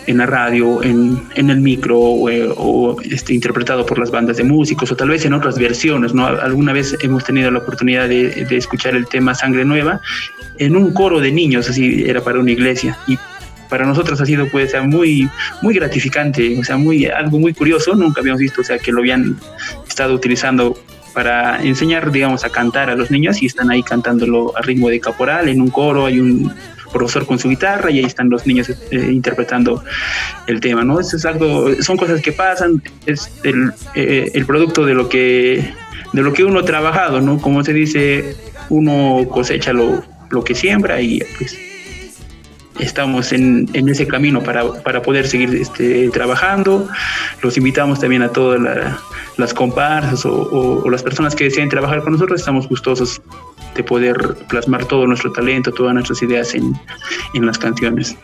[0.08, 4.92] en la radio, en, en el micro o, este, interpretado por las bandas de músicos
[4.92, 6.14] o tal vez en otras versiones.
[6.14, 6.26] ¿no?
[6.26, 10.02] Alguna vez hemos tenido la oportunidad de, de escuchar el tema Sangre Nueva
[10.58, 12.98] en un coro de niños, así era para una iglesia.
[13.08, 13.18] Y
[13.70, 15.28] para nosotros ha sido pues muy
[15.64, 19.00] muy gratificante, o sea, muy algo muy curioso, nunca habíamos visto, o sea, que lo
[19.00, 19.36] habían
[19.88, 20.78] estado utilizando
[21.14, 25.00] para enseñar, digamos, a cantar a los niños y están ahí cantándolo a ritmo de
[25.00, 26.54] caporal en un coro, hay un
[26.94, 29.84] profesor con su guitarra y ahí están los niños eh, interpretando
[30.48, 31.00] el tema, ¿no?
[31.00, 35.74] Es algo, son cosas que pasan, es el, eh, el producto de lo que
[36.14, 37.42] de lo que uno ha trabajado, ¿no?
[37.42, 38.36] Como se dice,
[38.70, 41.58] uno cosecha lo, lo que siembra y pues
[42.80, 46.88] estamos en, en ese camino para, para, poder seguir este, trabajando.
[47.42, 48.60] Los invitamos también a todas
[49.38, 52.40] las comparsas o, o, las personas que deseen trabajar con nosotros.
[52.40, 53.22] Estamos gustosos
[53.76, 54.16] de poder
[54.50, 56.74] plasmar todo nuestro talento, todas nuestras ideas en,
[57.34, 58.16] en las canciones.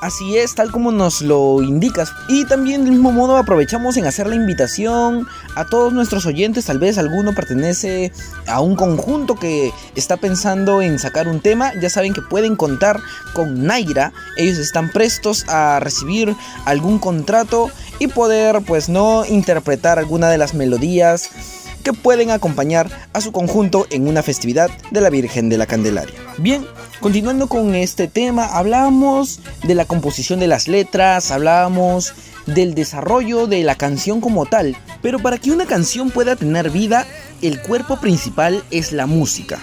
[0.00, 2.12] Así es, tal como nos lo indicas.
[2.26, 5.26] Y también del mismo modo aprovechamos en hacer la invitación
[5.56, 6.64] a todos nuestros oyentes.
[6.64, 8.10] Tal vez alguno pertenece
[8.46, 11.72] a un conjunto que está pensando en sacar un tema.
[11.82, 12.98] Ya saben que pueden contar
[13.34, 14.14] con Naira.
[14.38, 20.54] Ellos están prestos a recibir algún contrato y poder pues no interpretar alguna de las
[20.54, 25.66] melodías que pueden acompañar a su conjunto en una festividad de la Virgen de la
[25.66, 26.14] Candelaria.
[26.38, 26.66] Bien,
[27.00, 32.14] continuando con este tema, hablábamos de la composición de las letras, hablábamos
[32.46, 37.06] del desarrollo de la canción como tal, pero para que una canción pueda tener vida,
[37.42, 39.58] el cuerpo principal es la música.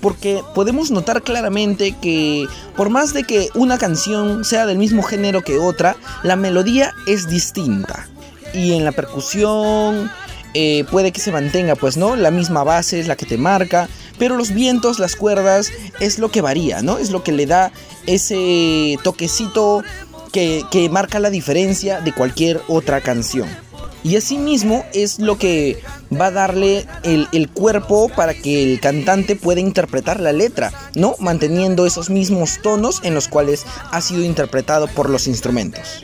[0.00, 5.42] Porque podemos notar claramente que por más de que una canción sea del mismo género
[5.42, 8.08] que otra, la melodía es distinta.
[8.54, 10.10] Y en la percusión,
[10.54, 12.16] eh, puede que se mantenga, pues, ¿no?
[12.16, 13.88] La misma base es la que te marca,
[14.18, 15.70] pero los vientos, las cuerdas,
[16.00, 16.98] es lo que varía, ¿no?
[16.98, 17.72] Es lo que le da
[18.06, 19.82] ese toquecito
[20.32, 23.48] que, que marca la diferencia de cualquier otra canción.
[24.02, 25.82] Y asimismo es lo que
[26.18, 31.16] va a darle el, el, cuerpo para que el cantante pueda interpretar la letra, ¿no?
[31.18, 36.02] Manteniendo esos mismos tonos en los cuales ha sido interpretado por los instrumentos.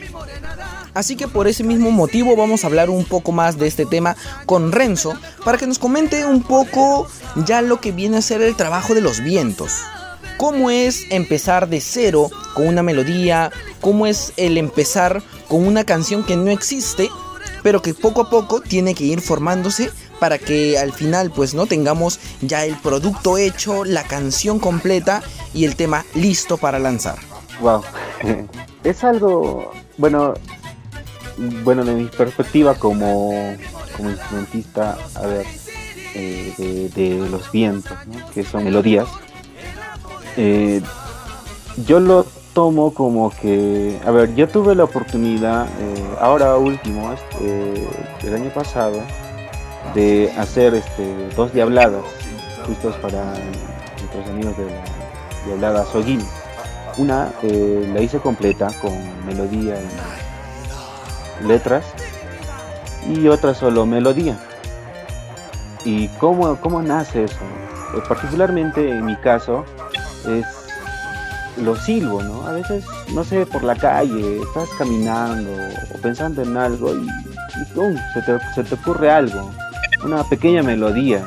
[0.97, 4.15] Así que por ese mismo motivo vamos a hablar un poco más de este tema
[4.47, 5.13] con Renzo
[5.45, 7.07] para que nos comente un poco
[7.45, 9.73] ya lo que viene a ser el trabajo de los vientos.
[10.37, 16.23] Cómo es empezar de cero con una melodía, cómo es el empezar con una canción
[16.23, 17.11] que no existe,
[17.61, 21.67] pero que poco a poco tiene que ir formándose para que al final pues no
[21.67, 25.21] tengamos ya el producto hecho, la canción completa
[25.53, 27.19] y el tema listo para lanzar.
[27.61, 27.83] Wow.
[28.83, 30.33] Es algo, bueno,
[31.37, 33.55] bueno, de mi perspectiva como,
[33.95, 35.45] como instrumentista, a ver,
[36.15, 37.95] eh, de, los vientos,
[38.33, 39.07] que son melodías,
[40.35, 40.81] eh,
[41.85, 47.87] yo lo tomo como que, a ver, yo tuve la oportunidad, eh, ahora último, este,
[48.27, 48.99] el año pasado,
[49.93, 52.03] de hacer este, dos diabladas,
[52.65, 53.33] justos para
[53.99, 54.83] nuestros amigos de la
[55.45, 56.21] diablada Soguín.
[56.97, 58.91] Una la hice completa con
[59.27, 60.26] melodía y
[61.45, 61.85] letras
[63.07, 64.37] y otra solo melodía.
[65.85, 67.39] ¿Y cómo, cómo nace eso?
[67.95, 69.65] Eh, particularmente en mi caso
[70.27, 70.45] es
[71.57, 72.45] lo silbo, ¿no?
[72.45, 75.51] A veces, no sé, por la calle, estás caminando
[75.93, 77.07] o pensando en algo y,
[78.13, 79.49] se, te, se, te, ocurre algo,
[80.03, 81.23] una pequeña melodía.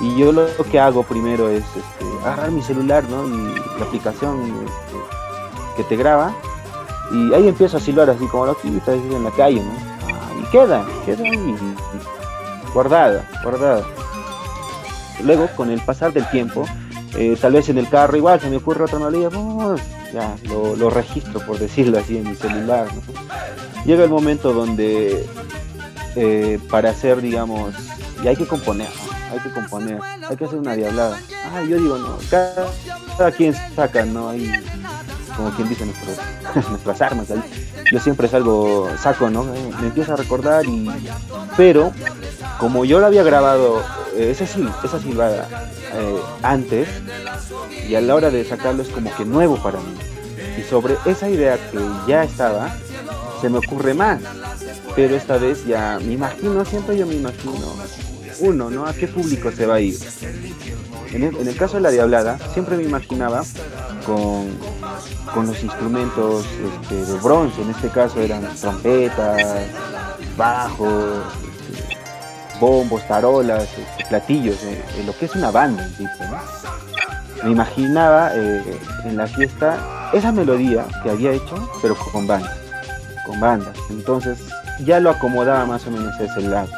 [0.00, 3.26] Y yo lo que hago primero es este, agarrar mi celular, ¿no?
[3.26, 6.34] Y la aplicación este, que te graba
[7.12, 10.40] y ahí empiezo a silbar así como loquita en la calle, ¿no?
[10.40, 11.56] Y queda, queda ahí,
[12.72, 13.84] guardada, guardada.
[15.22, 16.64] Luego, con el pasar del tiempo,
[17.14, 19.28] eh, tal vez en el carro igual se me ocurre otra melodía,
[20.12, 22.88] ya lo, registro, por decirlo así, en mi celular.
[23.84, 25.26] Llega el momento donde
[26.16, 27.74] eh, para hacer, digamos,
[28.24, 28.88] y hay que componer,
[29.30, 29.98] hay que componer,
[30.28, 31.18] hay que hacer una diablada.
[31.52, 32.68] Ah, yo digo, no, cada,
[33.18, 34.30] cada quien saca, ¿no?
[34.30, 34.50] Hay
[35.42, 35.84] como quien dice
[36.70, 37.42] nuestras armas ahí.
[37.90, 39.44] Yo siempre salgo, saco, ¿no?
[39.44, 40.88] Me empieza a recordar y...
[41.56, 41.92] Pero,
[42.58, 43.82] como yo lo había grabado,
[44.14, 45.48] eh, ese sil, esa silbada
[45.94, 46.88] eh, antes,
[47.88, 49.94] y a la hora de sacarlo es como que nuevo para mí.
[50.58, 52.74] Y sobre esa idea que ya estaba,
[53.40, 54.20] se me ocurre más.
[54.94, 57.74] Pero esta vez ya me imagino, siempre yo me imagino,
[58.40, 58.86] uno, ¿no?
[58.86, 59.98] ¿A qué público se va a ir?
[61.12, 63.42] En el, caso de la Diablada, siempre me imaginaba
[64.06, 64.58] con
[65.34, 69.66] con los instrumentos este, de bronce, en este caso eran trompetas,
[70.36, 71.24] bajos,
[71.72, 71.96] este,
[72.60, 75.88] bombos, tarolas, este, platillos, eh, lo que es una banda
[77.44, 78.62] Me imaginaba eh,
[79.04, 82.56] en la fiesta esa melodía que había hecho, pero con bandas,
[83.26, 83.76] con bandas.
[83.90, 84.38] Entonces
[84.84, 86.68] ya lo acomodaba más o menos a ese lado.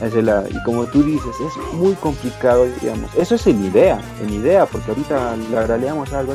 [0.00, 3.14] Y como tú dices, es muy complicado, digamos.
[3.14, 6.34] Eso es en idea, en idea, porque ahorita le agraleamos algo.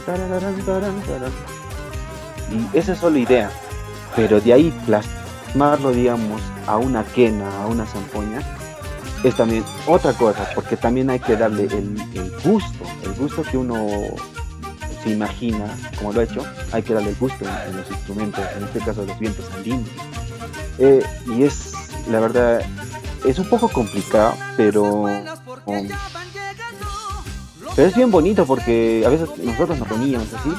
[2.49, 3.51] Y esa es solo idea.
[4.16, 8.41] Pero de ahí plasmarlo, digamos, a una quena, a una zampoña,
[9.24, 13.86] es también otra cosa, porque también hay que darle el, gusto, el gusto que uno
[15.03, 18.64] se imagina, como lo ha hecho, hay que darle el gusto en, los instrumentos, en
[18.64, 19.89] este caso los vientos andinos.
[20.78, 21.74] Eh, y es,
[22.10, 22.62] la verdad,
[23.30, 25.05] es un poco complicado, pero,
[27.75, 30.49] pero es bien bonito porque a veces nosotros nos reuníamos así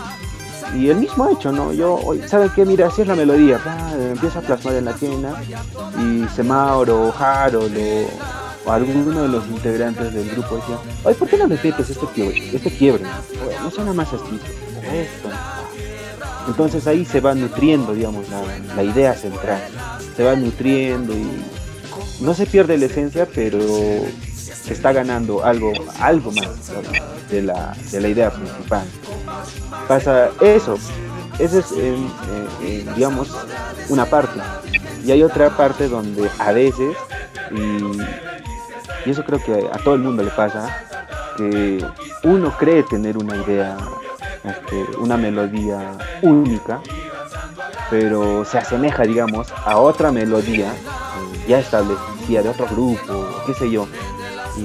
[0.76, 1.72] y el mismo hecho, ¿no?
[1.72, 2.64] Yo, ¿saben qué?
[2.64, 3.60] Mira, así es la melodía,
[4.12, 5.40] empieza a plasmar en la tienda
[5.98, 7.76] y Semauro, Harold
[8.66, 12.54] o, alguno de los integrantes del grupo decía, ay, ¿por qué no repites este quiebre?
[12.54, 13.04] Este quiebre?
[13.62, 14.38] No suena más así,
[14.92, 15.30] esto.
[16.46, 18.42] Entonces ahí se va nutriendo, digamos, la,
[18.74, 19.60] la idea central.
[20.16, 21.28] Se va nutriendo y
[22.20, 26.70] no se pierde la esencia, pero se está ganando algo, algo más
[27.30, 28.86] de la, de la idea principal.
[29.86, 30.76] Pasa eso,
[31.38, 31.96] esa es, eh,
[32.62, 33.34] eh, digamos,
[33.88, 34.40] una parte.
[35.04, 36.96] Y hay otra parte donde a veces,
[37.52, 40.84] y, eso creo que a todo el mundo le pasa,
[41.36, 41.84] que
[42.24, 43.76] uno cree tener una idea,
[44.44, 46.80] este, una melodía única,
[47.90, 50.74] pero se asemeja, digamos, a otra melodía
[51.48, 53.88] ya establecida de otro grupo, qué sé yo.
[54.56, 54.62] Y,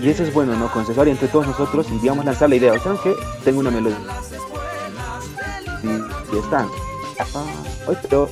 [0.00, 0.70] y, eso es bueno, ¿no?
[0.72, 2.78] Consensuar entre todos nosotros y digamos lanzar la idea.
[2.80, 3.14] ¿Saben qué?
[3.44, 3.98] Tengo una melodía.
[5.82, 5.86] Y,
[6.34, 6.66] y está.
[7.34, 7.44] Ah,
[8.02, 8.28] pero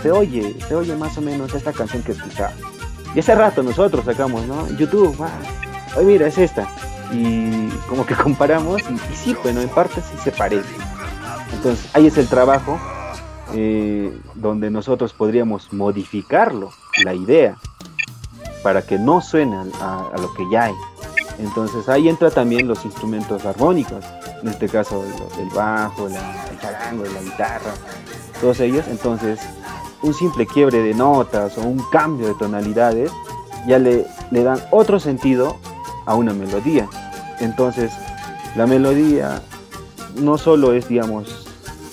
[0.00, 2.52] se oye, se oye más o menos esta canción que escuchaba.
[3.14, 4.68] Y hace rato nosotros sacamos, ¿no?
[4.76, 6.68] YouTube, ah, mira, es esta.
[7.10, 10.68] Y como que comparamos y, sí, bueno, en parte sí se parece.
[11.52, 12.78] Entonces, ahí es el trabajo
[13.54, 16.70] eh, donde nosotros podríamos modificarlo,
[17.02, 17.56] la idea,
[18.62, 20.74] para que no suene a, lo que ya hay.
[21.38, 24.04] Entonces ahí entra también los instrumentos armónicos,
[24.42, 25.04] en este caso
[25.38, 26.14] el, bajo, el
[26.60, 27.72] charango, la guitarra,
[28.40, 28.86] todos ellos.
[28.88, 29.40] Entonces
[30.02, 33.10] un simple quiebre de notas o un cambio de tonalidades
[33.66, 35.56] ya le, le dan otro sentido
[36.06, 36.88] a una melodía.
[37.40, 37.92] Entonces
[38.56, 39.42] la melodía
[40.16, 41.46] no solo es, digamos,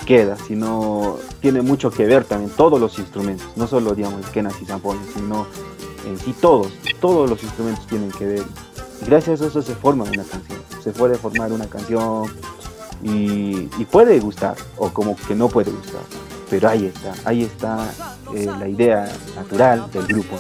[0.06, 4.66] queda, sino tiene mucho que ver también todos los instrumentos, no solo, digamos, quenas y
[4.66, 5.46] zampones, sino
[6.08, 8.44] en sí todos, todos los instrumentos tienen que ver.
[9.06, 12.36] gracias a eso se forma una canción, se puede formar una canción
[13.04, 16.02] y, puede gustar o como que no puede gustar,
[16.50, 17.92] pero ahí está, ahí está
[18.34, 20.38] eh, la idea natural del grupo.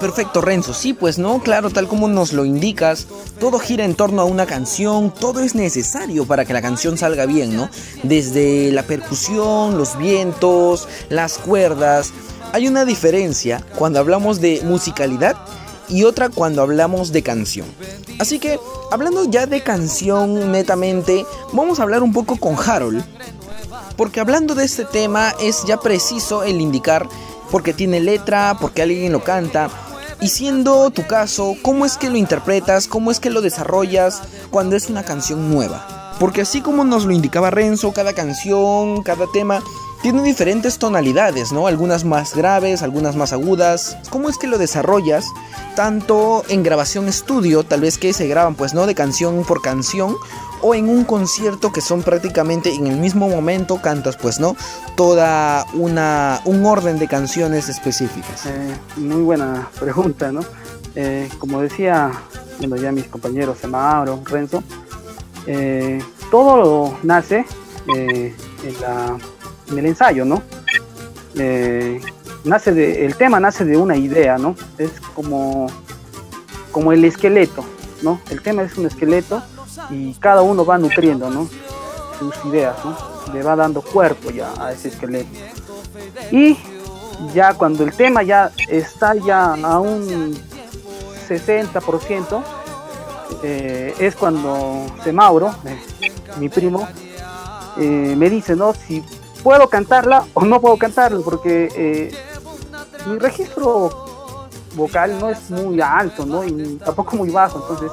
[0.00, 0.74] Perfecto, Renzo.
[0.74, 3.06] Sí, pues no, claro, tal como nos lo indicas,
[3.40, 7.26] todo gira en torno a una canción, todo es necesario para que la canción salga
[7.26, 7.68] bien, ¿no?
[8.04, 12.12] Desde la percusión, los vientos, las cuerdas,
[12.52, 15.36] hay una diferencia cuando hablamos de musicalidad
[15.88, 17.66] y otra cuando hablamos de canción.
[18.18, 18.60] Así que,
[18.92, 23.04] hablando ya de canción netamente, vamos a hablar un poco con Harold.
[23.96, 27.08] Porque hablando de este tema es ya preciso el indicar
[27.50, 29.70] porque tiene letra, porque alguien lo canta.
[30.20, 32.88] Y siendo tu caso, ¿cómo es que lo interpretas?
[32.88, 36.16] ¿Cómo es que lo desarrollas cuando es una canción nueva?
[36.18, 39.62] Porque así como nos lo indicaba Renzo, cada canción, cada tema
[40.02, 41.68] tiene diferentes tonalidades, ¿no?
[41.68, 43.96] Algunas más graves, algunas más agudas.
[44.10, 45.26] ¿Cómo es que lo desarrollas?
[45.76, 48.86] Tanto en grabación estudio, tal vez que se graban, pues, ¿no?
[48.86, 50.16] De canción por canción,
[50.62, 54.56] o en un concierto que son prácticamente en el mismo momento cantas, pues, ¿no?
[54.96, 58.46] Toda una un orden de canciones específicas.
[58.46, 60.40] Eh, muy buena pregunta, ¿no?
[60.94, 62.10] Eh, como decía,
[62.58, 64.62] bueno, ya mis compañeros Mauro, Renzo,
[65.46, 67.44] eh, todo nace
[67.86, 68.34] en
[68.80, 69.16] la
[69.70, 70.42] en el ensayo, ¿no?
[71.36, 72.00] Eh,
[72.44, 74.56] nace de, el tema nace de una idea, ¿no?
[74.78, 75.68] Es como,
[76.72, 77.64] como el esqueleto,
[78.02, 78.20] ¿no?
[78.30, 79.42] El tema es un esqueleto
[79.90, 81.48] y cada uno va nutriendo, ¿no?
[82.18, 82.96] Sus ideas, ¿no?
[83.32, 85.28] Le va dando cuerpo ya a ese esqueleto.
[86.30, 86.56] Y
[87.34, 90.34] ya cuando el tema ya está ya a un
[91.28, 92.42] 60%,
[93.42, 95.80] eh, es cuando Semauro, eh,
[96.38, 96.88] mi primo,
[97.76, 98.74] me dice, ¿no?
[98.74, 99.04] Si
[99.42, 102.10] puedo cantarla o no puedo cantarla, porque eh,
[103.06, 106.44] mi registro vocal no es muy alto, ¿no?
[106.44, 107.90] Y tampoco muy bajo, entonces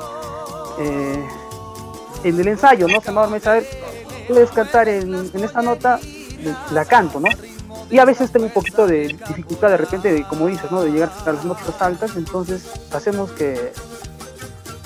[0.80, 1.26] eh,
[2.28, 3.02] en el ensayo, ¿no?
[3.02, 3.62] Se me va a
[4.28, 6.00] puedes cantar en, esta nota,
[6.72, 7.30] la canto, ¿no?
[7.90, 10.82] Y a veces tengo un poquito de dificultad de repente, de, como dices, ¿no?
[10.82, 13.72] De llegar a las notas altas, entonces hacemos que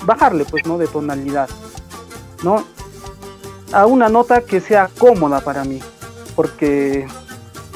[0.04, 0.76] bajarle, pues, ¿no?
[0.78, 1.48] De tonalidad,
[2.42, 2.64] ¿no?
[3.72, 5.80] A una nota que sea cómoda para mí
[6.40, 7.06] porque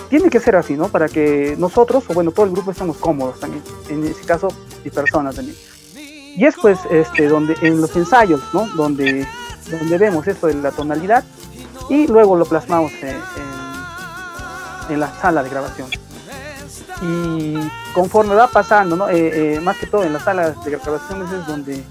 [0.08, 0.88] tiene que ser así, ¿no?
[0.88, 4.48] Para que nosotros, o bueno, todo el grupo estemos cómodos también, en ese caso,
[4.84, 5.56] y personas también.
[6.36, 8.66] Y es pues este, donde, en los ensayos, ¿no?
[8.74, 9.26] Donde,
[9.70, 11.24] donde vemos eso de la tonalidad
[11.88, 13.16] y luego lo plasmamos en,
[14.90, 15.88] en, la sala de grabación.
[17.02, 17.56] Y
[17.94, 19.08] conforme va pasando, ¿no?
[19.08, 21.84] Eh, eh, más que todo en las salas de grabaciones es donde,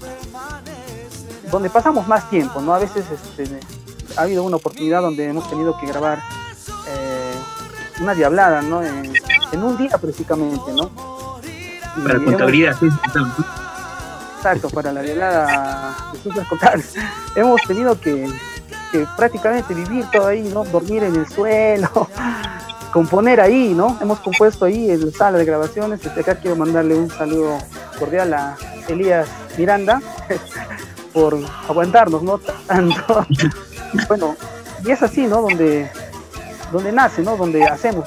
[1.50, 2.74] donde pasamos más tiempo, ¿no?
[2.74, 3.60] A veces este,
[4.16, 6.20] ha habido una oportunidad donde hemos tenido que grabar
[8.00, 8.82] una diablada, ¿no?
[8.82, 9.12] En,
[9.62, 10.90] un día prácticamente, ¿no?
[12.02, 12.88] para la contabilidad, sí.
[14.44, 16.94] Exacto, para la diablada de contables.
[17.34, 18.28] Hemos tenido que,
[19.16, 20.64] prácticamente vivir todo ahí, ¿no?
[20.64, 21.88] Dormir en el suelo,
[22.92, 23.96] componer ahí, ¿no?
[24.02, 26.02] Hemos compuesto ahí en la sala de grabaciones.
[26.02, 27.56] Desde acá quiero mandarle un saludo
[27.98, 29.26] cordial a Elías
[29.56, 30.02] Miranda
[31.14, 32.38] por aguantarnos, ¿no?
[32.38, 33.26] Tanto.
[34.08, 34.36] Bueno,
[34.84, 35.40] y es así, ¿no?
[35.40, 35.88] Donde
[36.70, 37.36] donde nace, ¿no?
[37.38, 38.06] Donde hacemos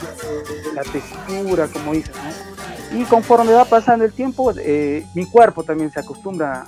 [0.75, 2.46] la textura, como dices, ¿no?
[2.93, 6.65] Y conforme va pasando el tiempo, eh, mi cuerpo también se acostumbra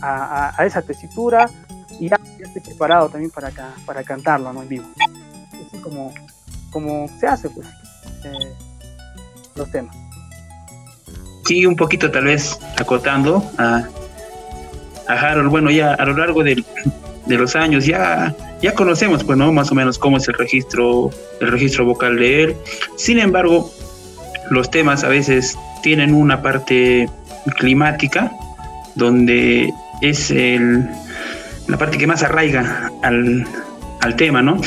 [0.00, 1.48] a, esa tesitura
[2.00, 3.50] y ya, estoy preparado también para,
[3.86, 4.62] para cantarlo, ¿no?
[4.62, 4.86] En vivo.
[5.52, 6.12] Así como,
[6.70, 7.66] como se hace, pues,
[8.24, 8.54] eh,
[9.54, 9.96] los temas.
[11.44, 13.84] Sí, un poquito tal vez acotando a,
[15.08, 15.50] a Harold.
[15.50, 16.64] Bueno, ya a lo largo de
[17.26, 19.52] los años ya ya conocemos, pues, ¿no?
[19.52, 21.10] Más o menos cómo es el registro,
[21.40, 22.56] el registro vocal de él.
[22.96, 23.70] Sin embargo,
[24.52, 27.08] los temas a veces tienen una parte
[27.58, 28.30] climática,
[28.94, 30.88] donde es el,
[31.66, 33.46] la parte que más arraiga al,
[34.00, 34.60] al tema, ¿no?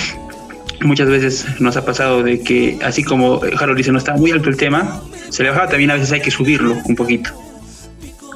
[0.81, 4.49] Muchas veces nos ha pasado de que, así como Harold dice, no está muy alto
[4.49, 7.31] el tema, se le bajaba también a veces hay que subirlo un poquito.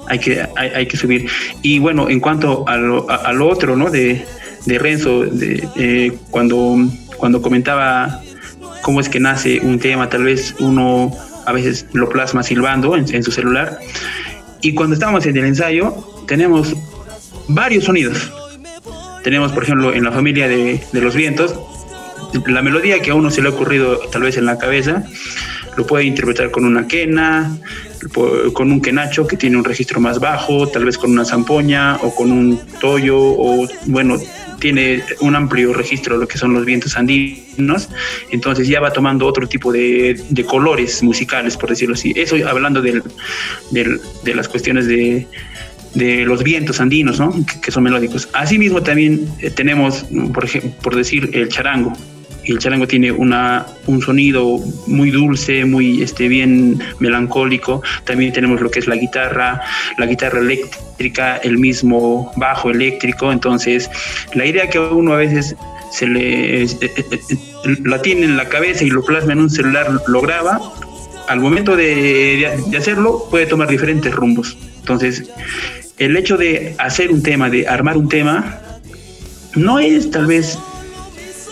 [0.08, 1.30] Hay que, hay, que subir.
[1.62, 3.92] Y bueno, en cuanto a lo, a lo otro, ¿no?
[3.92, 4.26] De,
[4.66, 6.78] de Renzo, de, cuando
[7.18, 8.22] cuando comentaba
[8.82, 11.12] cómo es que nace un tema, tal vez uno
[11.50, 13.80] a veces lo plasma silbando en, su celular.
[14.62, 15.96] Y cuando estamos en el ensayo,
[16.28, 16.76] tenemos
[17.48, 18.32] varios sonidos.
[19.24, 21.56] Tenemos, por ejemplo, en la familia de, de los vientos,
[22.46, 25.04] la melodía que a uno se le ha ocurrido tal vez en la cabeza,
[25.76, 27.58] lo puede interpretar con una quena,
[28.54, 32.14] con un quenacho que tiene un registro más bajo, tal vez con una zampoña o
[32.14, 34.18] con un toyo o bueno,
[34.60, 37.90] tiene un amplio registro de lo que son los vientos andinos,
[38.32, 42.14] entonces ya va tomando otro tipo de, colores musicales, por decirlo así.
[42.16, 43.04] Eso hablando del,
[43.72, 45.28] de las cuestiones de,
[45.94, 47.34] de los vientos andinos, ¿no?
[47.62, 48.30] que, son melódicos.
[48.34, 51.94] Asimismo también eh, tenemos, por, ejemplo, por decir, el charango
[52.52, 57.82] el charango tiene una, un sonido muy dulce, muy este, bien melancólico.
[58.06, 59.62] También tenemos lo que es la guitarra,
[59.98, 63.32] la guitarra eléctrica, el mismo bajo eléctrico.
[63.32, 63.90] Entonces,
[64.34, 65.56] la idea que uno a veces
[65.92, 69.50] se le eh, eh, eh, la tiene en la cabeza y lo plasma en un
[69.50, 70.60] celular, lo graba,
[71.28, 74.58] al momento de, de hacerlo puede tomar diferentes rumbos.
[74.80, 75.30] Entonces,
[75.98, 78.62] el hecho de hacer un tema, de armar un tema,
[79.56, 80.58] no es tal vez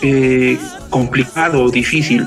[0.02, 0.56] eh,
[0.90, 2.26] complicado o difícil.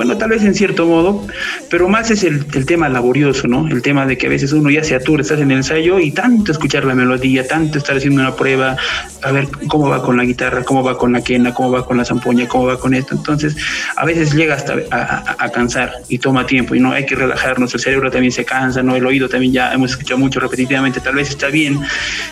[0.00, 1.26] Bueno, tal vez en cierto modo,
[1.68, 3.68] pero más es el, tema laborioso, ¿no?
[3.68, 6.10] El tema de que a veces uno ya se atura, estás en el ensayo y
[6.10, 8.78] tanto escuchar la melodía, tanto estar haciendo una prueba,
[9.22, 11.98] a ver cómo va con la guitarra, cómo va con la quena, cómo va con
[11.98, 13.14] la zampoña, cómo va con esto.
[13.14, 13.54] Entonces,
[13.94, 17.80] a veces llega hasta a, cansar y toma tiempo y no hay que relajarnos, el
[17.80, 18.96] cerebro también se cansa, ¿no?
[18.96, 21.78] El oído también ya hemos escuchado mucho repetitivamente, tal vez está bien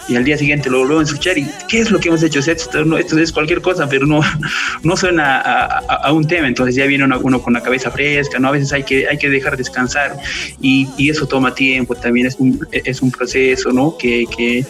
[0.09, 2.39] y al día siguiente lo volvemos a escuchar y ¿qué es lo que hemos hecho?
[2.39, 4.23] Esto, esto es cualquier cosa, pero no,
[4.83, 8.49] no suena a, un tema, entonces ya viene uno, uno con la cabeza fresca, ¿no?
[8.49, 10.17] A veces hay que, hay que dejar descansar
[10.61, 13.97] y, eso toma tiempo, también es un, es un proceso, ¿no?
[13.97, 14.65] Que, que,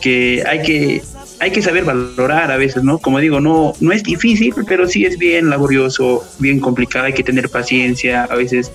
[0.00, 1.02] que hay que
[1.42, 2.98] hay que saber valorar a veces, ¿no?
[2.98, 7.24] Como digo, no, no es difícil, pero sí es bien laborioso, bien complicado, hay que
[7.24, 8.70] tener paciencia, a veces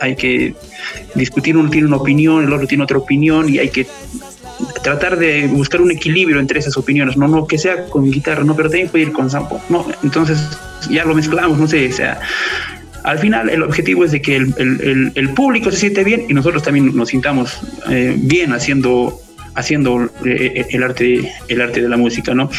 [0.00, 0.54] hay que
[1.14, 3.86] discutir, uno tiene una opinión, el otro tiene otra opinión y hay que
[4.82, 8.56] tratar de buscar un equilibrio entre esas opiniones, no, no que sea con guitarra, no,
[8.56, 10.38] pero también puede ir con sampo, no, entonces
[10.88, 12.18] ya lo mezclamos, no sé, o sea,
[13.06, 16.94] al final el objetivo es de que el, público se siente bien y nosotros también
[16.96, 19.20] nos sintamos eh, bien haciendo
[19.56, 22.50] haciendo eh, el arte el arte de la música no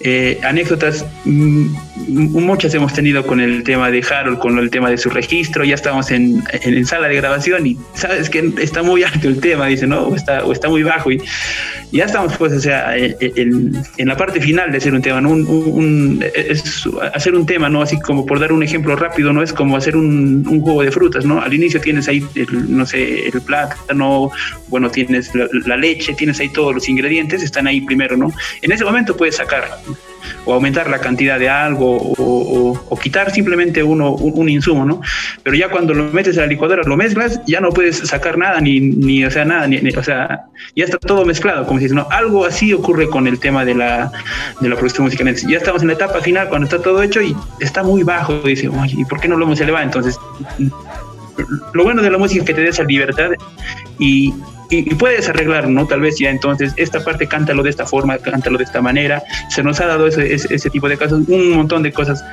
[0.00, 1.66] eh, anécdotas mm,
[2.08, 5.74] muchas hemos tenido con el tema de Harold con el tema de su registro ya
[5.74, 9.86] estamos en, en, sala de grabación y sabes que está muy alto el tema dice
[9.86, 11.22] no o está o está muy bajo y
[11.90, 15.30] ya estamos pues o sea en, en la parte final de hacer un tema ¿no?
[15.30, 16.24] un,
[17.14, 19.96] hacer un tema no así como por dar un ejemplo rápido no es como hacer
[19.96, 22.24] un, juego de frutas no al inicio tienes ahí
[22.68, 24.30] no sé el plátano
[24.68, 28.32] bueno tienes la leche tienes hay todos los ingredientes, están ahí primero, ¿no?
[28.60, 29.78] En ese momento puedes sacar
[30.44, 35.00] o aumentar la cantidad de algo o, quitar simplemente uno, un, insumo, ¿no?
[35.42, 38.60] Pero ya cuando lo metes a la licuadora, lo mezclas, ya no puedes sacar nada,
[38.60, 40.44] ni, ni o sea, nada, ni, o sea,
[40.76, 42.06] ya está todo mezclado, como si ¿no?
[42.10, 44.12] Algo así ocurre con el tema de la,
[44.60, 45.34] de la producción musical.
[45.34, 48.68] Ya estamos en la etapa final, cuando está todo hecho y está muy bajo, dice,
[48.68, 49.84] oye, ¿y por qué no lo hemos elevado?
[49.84, 50.16] Entonces,
[51.72, 53.30] lo bueno de la música es que te da esa libertad
[53.98, 54.32] y,
[54.76, 55.86] y, puedes arreglar, ¿no?
[55.86, 59.22] Tal vez ya entonces esta parte cántalo de esta forma, cántalo de esta manera.
[59.50, 62.24] Se nos ha dado ese, ese, tipo de casos, un montón de cosas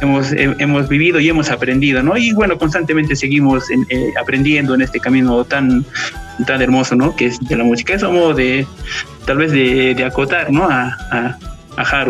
[0.00, 2.16] hemos, hemos vivido y hemos aprendido, ¿no?
[2.16, 5.84] Y bueno, constantemente seguimos eh, aprendiendo en este camino tan,
[6.46, 7.14] tan hermoso, ¿no?
[7.14, 7.94] Que es de la música.
[7.94, 8.66] Eso modo de,
[9.26, 10.64] tal vez de, acotar, ¿no?
[10.64, 11.38] A, a,
[11.76, 12.06] a.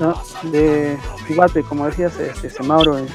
[0.00, 0.20] No,
[0.50, 3.06] de fíjate, como decías, este, Mauro, eh,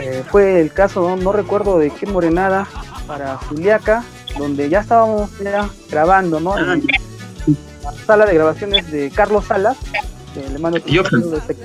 [0.00, 2.66] eh, fue el caso, no, recuerdo de qué morenada
[3.06, 4.04] para Juliaca,
[4.38, 6.58] donde ya estábamos ya grabando, ¿no?
[6.58, 6.86] En
[7.82, 9.76] la sala de grabaciones de Carlos Salas,
[10.32, 11.56] que le mando este,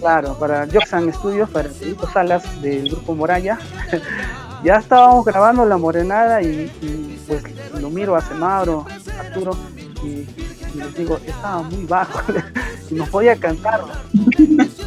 [0.00, 3.58] Claro, para Joxan Studios, para Felipe Salas del grupo Moraya.
[4.64, 6.70] ya estábamos grabando la morenada y,
[7.26, 7.42] pues
[7.80, 8.86] lo miro a Semabro,
[9.18, 9.56] Arturo,
[10.04, 10.26] y,
[10.74, 12.20] les digo, estaba muy bajo
[12.90, 13.82] y no podía cantar.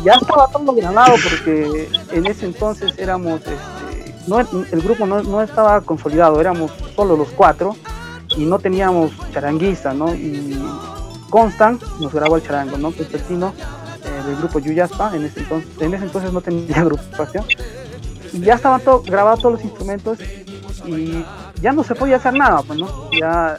[0.04, 3.81] ya estaba todo grabado porque en ese entonces éramos este,
[4.28, 7.76] no, el grupo no, estaba consolidado, éramos solo los cuatro
[8.38, 10.14] y no teníamos charanguista, ¿no?
[10.14, 10.62] Y
[11.30, 12.92] Constant nos grabó el charango, ¿no?
[12.94, 17.46] Que eh, del grupo Yuyaspa, en ese entonces, en ese entonces no tenía agrupación.
[18.34, 20.20] Y ya estaban todo, grabados todos los instrumentos
[20.86, 21.26] y
[21.62, 23.10] ya no se podía hacer nada, pues, ¿no?
[23.12, 23.58] Ya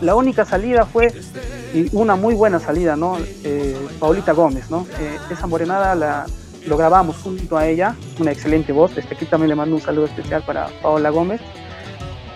[0.00, 1.12] la única salida fue
[1.92, 3.18] una muy buena salida, ¿no?
[3.44, 4.86] Eh, Paulita Gómez, ¿no?
[4.98, 6.26] Eh, esa morenada la,
[6.66, 8.96] lo grabamos junto a ella, una excelente voz.
[8.96, 11.40] Este, aquí también le mando un saludo especial para Paola Gómez.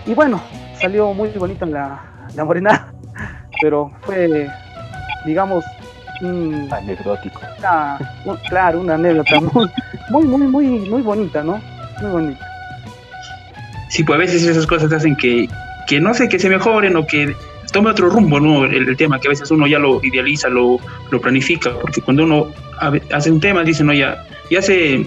[0.05, 0.41] Y bueno,
[0.79, 1.99] salió muy bonita la,
[2.35, 2.93] la morena,
[3.61, 4.49] pero fue,
[5.25, 5.63] digamos,
[6.21, 7.41] un- Anecdótico.
[7.59, 9.69] una- un- claro, una anécdota muy,
[10.09, 11.61] muy, muy, muy, muy bonita, ¿no?
[12.01, 12.45] Muy bonita.
[13.89, 15.47] Sí, pues a veces esas cosas hacen que,
[15.87, 17.35] que no sé, que se mejoren o que
[17.75, 18.63] tome otro rumbo, ¿no?
[18.63, 20.79] El, tema que a veces uno ya lo idealiza, lo,
[21.11, 22.47] lo planifica, porque cuando uno
[23.11, 25.05] hace un tema, dice, no, ya, ya se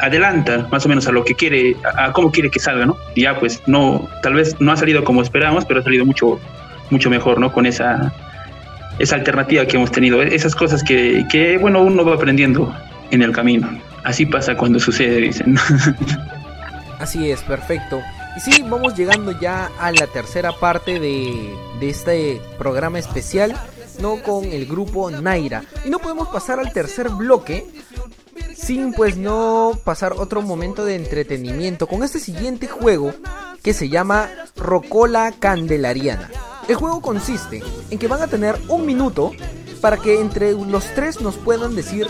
[0.00, 2.96] adelanta más o menos a lo que quiere, a, a cómo quiere que salga, ¿no?
[3.14, 6.40] Ya pues no, tal vez no ha salido como esperábamos, pero ha salido mucho,
[6.90, 7.52] mucho mejor, ¿no?
[7.52, 8.12] Con esa,
[8.98, 12.74] esa alternativa que hemos tenido, esas cosas que, que, bueno, uno va aprendiendo
[13.12, 13.68] en el camino.
[14.02, 15.56] Así pasa cuando sucede, dicen.
[16.98, 18.00] Así es, perfecto.
[18.36, 23.56] Y sí, vamos llegando ya a la tercera parte de, de este programa especial,
[24.00, 24.22] ¿no?
[24.22, 25.64] Con el grupo Naira.
[25.84, 27.66] Y no podemos pasar al tercer bloque
[28.54, 33.12] sin pues no pasar otro momento de entretenimiento con este siguiente juego
[33.62, 36.30] que se llama Rocola Candelariana.
[36.68, 39.32] El juego consiste en que van a tener un minuto
[39.80, 42.06] para que entre los tres nos puedan decir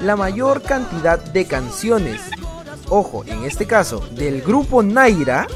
[0.00, 2.20] la mayor cantidad de canciones
[2.88, 5.46] ojo, en este caso, del grupo Naira,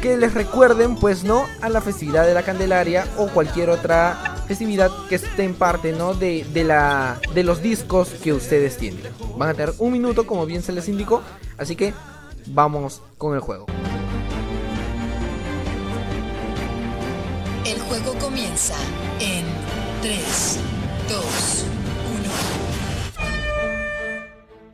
[0.00, 1.44] que les recuerden, pues, ¿no?
[1.62, 6.14] A la festividad de la Candelaria o cualquier otra festividad que esté en parte, ¿no?
[6.14, 9.02] De, de, la, de los discos que ustedes tienen.
[9.36, 11.22] Van a tener un minuto, como bien se les indicó,
[11.56, 11.94] así que
[12.48, 13.66] vamos con el juego.
[17.64, 18.74] El juego comienza
[19.20, 19.46] en
[20.02, 20.58] 3,
[21.08, 21.64] 2,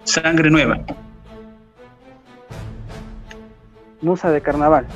[0.04, 0.78] Sangre nueva.
[4.00, 4.86] Musa de carnaval.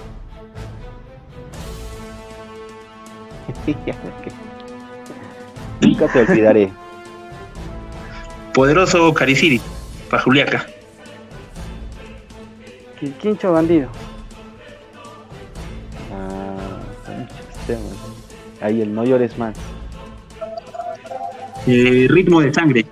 [5.80, 6.72] Nunca te olvidaré.
[8.52, 9.60] Poderoso Cariciri,
[10.10, 10.66] para Juliaca.
[13.20, 13.88] Quincho bandido.
[16.12, 17.24] Ah.
[18.62, 19.54] Ahí el no llores más.
[21.66, 22.83] Eh, ritmo de sangre.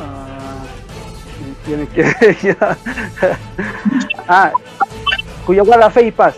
[0.00, 0.64] Ah,
[1.64, 2.56] tiene que ya.
[4.28, 4.52] ah,
[5.46, 6.34] Cuyaguala Fe y Paz.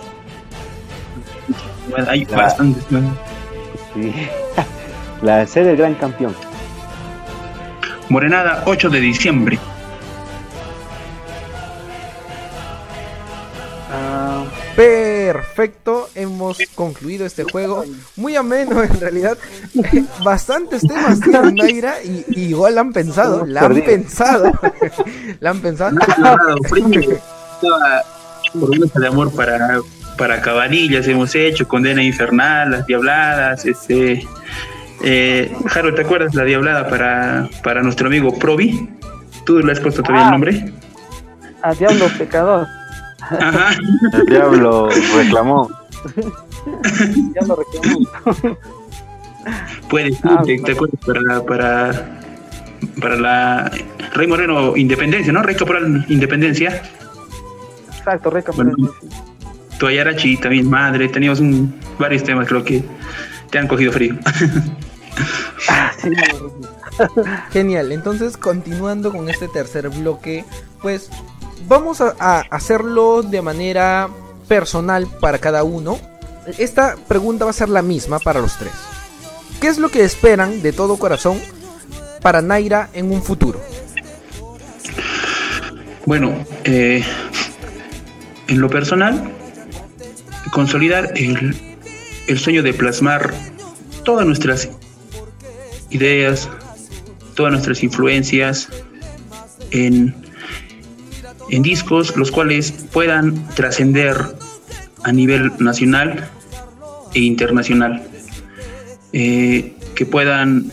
[1.91, 2.91] Bueno, hay La- bastantes.
[2.91, 3.01] ¿no?
[3.95, 4.29] Sí.
[5.23, 6.35] La sede del gran campeón.
[8.09, 9.59] Morenada, 8 de diciembre.
[13.91, 14.45] Ah,
[14.75, 16.02] Perfecto,
[16.61, 17.85] hemos concluido este juego.
[18.17, 19.37] Muy ameno en realidad.
[20.25, 23.87] Bastantes temas tiene Naira y, y igual la han pensado, la han Perdido.
[23.87, 24.53] pensado.
[25.41, 25.99] la han pensado.
[26.01, 26.37] Estaba
[28.53, 29.81] promesa de amor para,
[30.19, 34.27] para Cabanillas hemos hecho, Condena Infernal, Las Diabladas, este
[35.03, 38.89] eh, Jaro, ¿te acuerdas la Diablada para, para nuestro amigo Provi?
[39.47, 40.31] ¿Tú le has puesto todavía el Ah.
[40.33, 40.73] nombre?
[41.65, 42.67] a Diablo Pecador.
[43.21, 43.71] Ajá.
[44.13, 45.71] El diablo reclamó.
[47.33, 48.59] Diablo reclamó.
[49.89, 51.01] Puede ser, Ah, ¿te, te acuerdas?
[51.05, 52.21] Para, para,
[53.01, 53.73] para la
[54.15, 55.43] Rey Moreno Independencia, ¿no?
[55.43, 56.83] Rey Caporal Independencia.
[57.89, 58.53] Exacto, Reca.
[58.53, 58.75] Bueno.
[59.79, 61.09] Toyarachi también, madre.
[61.09, 62.85] Teníamos un, varios temas, creo que
[63.51, 64.17] te han cogido frío.
[65.69, 66.53] Ah, sí, no,
[67.51, 70.45] Genial, entonces continuando con este tercer bloque,
[70.81, 71.11] pues
[71.69, 74.09] vamos a, a hacerlo de manera
[74.53, 75.99] personal para cada uno.
[76.59, 78.75] Esta pregunta va a ser la misma para los tres.
[79.63, 81.41] ¿Qué es lo que esperan de todo corazón
[82.21, 83.59] para Naira en un futuro?
[86.05, 86.35] Bueno,
[86.65, 87.03] eh,
[88.47, 89.33] en lo personal,
[90.53, 91.57] consolidar el,
[92.27, 93.33] el sueño de plasmar
[94.05, 94.69] todas nuestras
[95.89, 96.51] ideas,
[97.35, 98.69] todas nuestras influencias
[99.71, 100.15] en,
[101.53, 104.17] en discos, los cuales puedan trascender
[105.05, 106.29] a nivel nacional
[107.15, 108.03] e internacional,
[109.15, 110.71] Eh, que puedan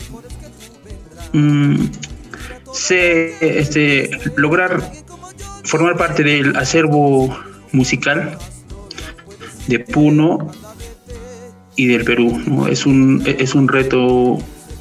[1.34, 1.76] mm,
[2.72, 4.80] se, este, lograr
[5.64, 7.36] formar parte del acervo
[7.72, 8.38] musical
[9.66, 10.50] de Puno
[11.76, 12.66] y del Perú.
[12.70, 14.38] Es, un, es un reto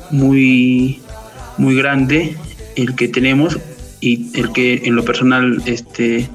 [0.09, 1.01] muy,
[1.57, 2.37] muy grande
[2.77, 3.59] el que tenemos
[4.01, 6.29] y el que en lo personal este,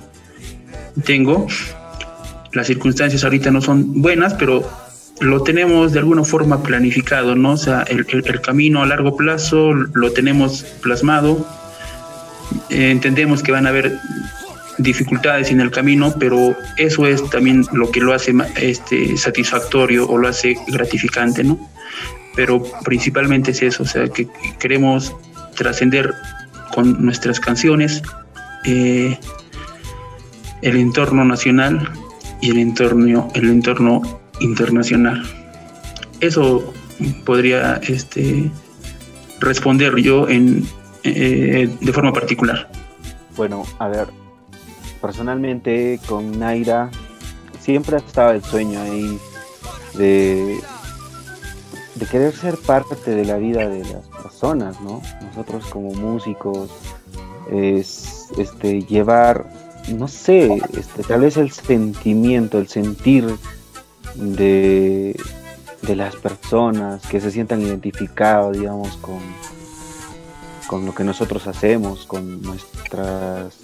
[1.05, 1.47] tengo.
[2.53, 4.69] Las circunstancias ahorita no son buenas, pero
[5.21, 7.53] lo tenemos de alguna forma planificado, ¿no?
[7.53, 11.47] O sea, el, el- el camino a largo plazo lo tenemos plasmado.
[12.71, 13.99] Entendemos que van a haber
[14.79, 20.19] dificultades en el camino, pero eso es también lo que lo hace este, satisfactorio o
[20.19, 21.59] lo hace gratificante, ¿no?
[22.35, 24.27] Pero principalmente es eso, o sea, que
[24.59, 25.15] queremos
[25.57, 26.13] trascender
[26.75, 28.03] con nuestras canciones
[28.65, 29.19] eh,
[30.63, 31.89] el entorno nacional
[32.41, 34.03] y el entorno, el entorno
[34.41, 35.23] internacional.
[36.21, 36.73] Eso
[37.25, 38.51] podría este,
[39.41, 40.67] responder yo en,
[41.05, 42.71] eh, de forma particular.
[43.37, 44.09] Bueno, a ver,
[45.01, 46.91] personalmente con Naira
[47.61, 49.19] siempre estaba el sueño ahí
[49.95, 50.59] de,
[51.95, 55.01] de querer ser parte de la vida de las personas, ¿no?
[55.23, 56.71] Nosotros como músicos,
[57.51, 59.47] es este, llevar,
[59.89, 63.37] no sé, este, tal vez el sentimiento, el sentir
[64.15, 65.19] de,
[65.83, 69.21] de las personas que se sientan identificados, digamos, con,
[70.67, 73.55] con lo que nosotros hacemos, con nuestras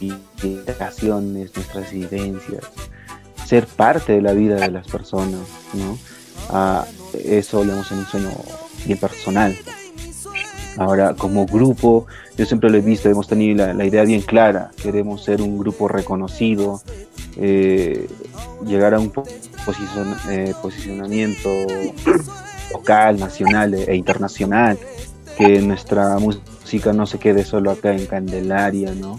[0.00, 2.64] inspiraciones, nuestras vivencias,
[3.46, 5.40] ser parte de la vida de las personas,
[5.74, 5.98] ¿no?
[6.50, 8.30] Ah, eso, digamos, en un sueño
[8.84, 9.56] bien personal.
[10.78, 12.06] Ahora, como grupo,
[12.36, 15.88] yo siempre lo he visto, hemos tenido la, idea bien clara, queremos ser un grupo
[15.88, 16.80] reconocido,
[17.36, 18.06] eh,
[18.64, 19.12] llegar a un
[20.30, 21.48] eh, posicionamiento
[22.72, 24.78] local, nacional e internacional,
[25.36, 29.16] que nuestra música no se quede solo acá en Candelaria, ¿no?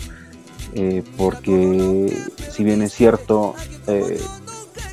[0.75, 2.15] Eh, porque
[2.51, 3.53] si bien es cierto,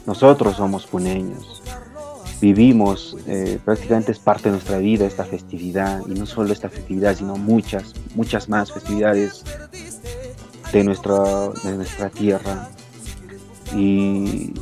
[0.05, 1.55] nosotros somos puneños,
[2.41, 7.16] vivimos, eh, prácticamente es parte de nuestra vida esta festividad, y no solo esta festividad,
[7.16, 9.45] sino muchas, muchas más festividades
[10.72, 12.68] de nuestra, de nuestra tierra.
[13.74, 14.53] Y,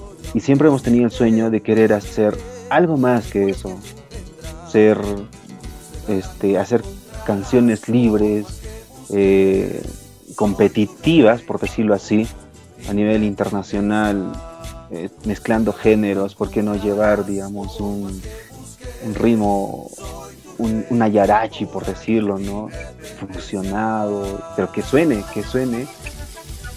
[0.40, 2.36] siempre hemos tenido el sueño de querer hacer
[2.68, 3.78] algo más que eso,
[4.68, 4.98] ser,
[6.08, 6.82] este, hacer
[7.24, 8.46] canciones libres,
[9.10, 9.80] eh,
[10.34, 12.26] competitivas, por decirlo así,
[12.88, 14.32] a nivel internacional
[14.94, 18.22] eh, mezclando géneros, ¿por qué no llevar, digamos, un,
[19.04, 19.90] un ritmo,
[20.58, 22.68] un, un, ayarachi, por decirlo, ¿no?
[23.32, 25.88] Fusionado, pero que suene, que suene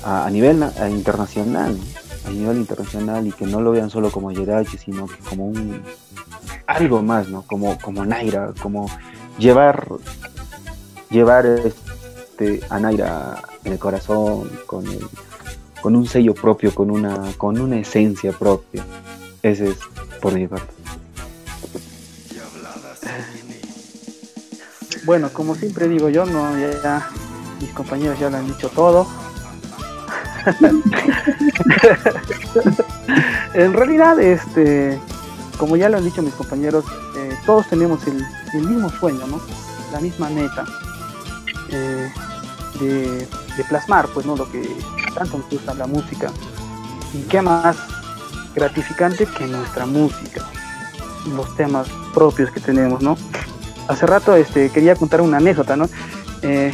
[0.03, 1.77] a, nivel internacional,
[2.25, 5.83] a nivel internacional y que no lo vean solo como ayarachi, sino que como un
[6.65, 7.43] algo más, ¿no?
[7.43, 8.89] Como, como Naira, como
[9.37, 9.87] llevar,
[11.09, 15.07] llevar este, a Naira en el corazón, con el
[15.81, 18.85] con un sello propio, con una, con una esencia propia.
[19.41, 19.77] Ese es
[20.21, 20.73] por mi parte.
[25.05, 27.09] Bueno, como siempre digo yo, no ya,
[27.61, 29.07] mis compañeros ya lo han dicho todo.
[33.53, 34.99] en realidad, este,
[35.57, 36.83] como ya lo han dicho mis compañeros,
[37.17, 38.25] eh, todos tenemos el,
[38.67, 39.39] mismo sueño, ¿no?
[39.93, 40.65] La misma meta
[41.69, 42.11] eh,
[42.79, 44.35] de, de, plasmar, pues, ¿no?
[44.35, 44.75] Lo que
[45.17, 46.31] tanto nos gusta la música.
[47.13, 47.77] Y qué más
[48.53, 50.45] gratificante que nuestra música,
[51.35, 53.17] los temas propios que tenemos, ¿no?
[53.87, 55.89] Hace rato este, quería contar una anécdota, ¿no?
[56.41, 56.73] Eh,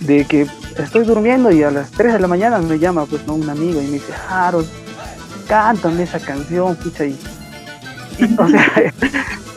[0.00, 0.46] de que
[0.78, 3.34] estoy durmiendo y a las 3 de la mañana me llama pues ¿no?
[3.34, 4.66] un amigo y me dice, Harold,
[5.46, 7.16] cántame esa canción, pucha, y,
[8.38, 8.92] o sea,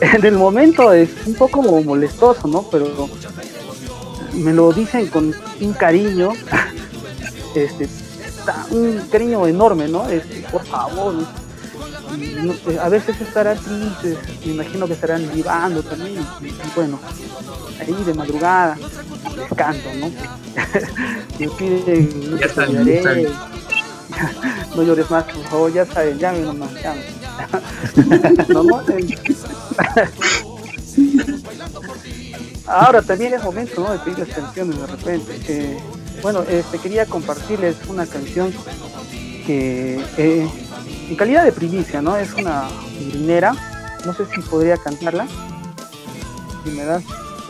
[0.00, 2.62] en el momento es un poco molestoso, ¿no?
[2.70, 3.08] Pero
[4.34, 6.32] me lo dicen con un cariño
[7.64, 7.88] este,
[8.70, 10.08] un cariño enorme, ¿no?
[10.08, 11.14] Este, por favor,
[12.80, 17.00] a veces estarán tristes, me imagino que estarán vivando también, y, bueno,
[17.80, 18.78] ahí de madrugada
[19.36, 20.06] les canto, ¿no?
[21.38, 22.30] me piden,
[24.76, 27.04] no llores más, por favor, ya saben, llamen nomás, llamen.
[28.48, 28.82] no, no,
[32.66, 33.92] Ahora también es momento, ¿no?
[33.92, 35.40] De pedir las canciones de repente.
[35.48, 35.78] Eh,
[36.22, 38.52] bueno, este, quería compartirles una canción
[39.46, 40.48] que eh,
[41.08, 42.16] en calidad de primicia, ¿no?
[42.16, 43.54] Es una marinera.
[44.04, 45.26] No sé si podría cantarla.
[46.64, 47.04] Si me das.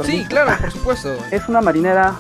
[0.04, 1.16] Sí, claro, por supuesto.
[1.30, 2.14] Es una marinera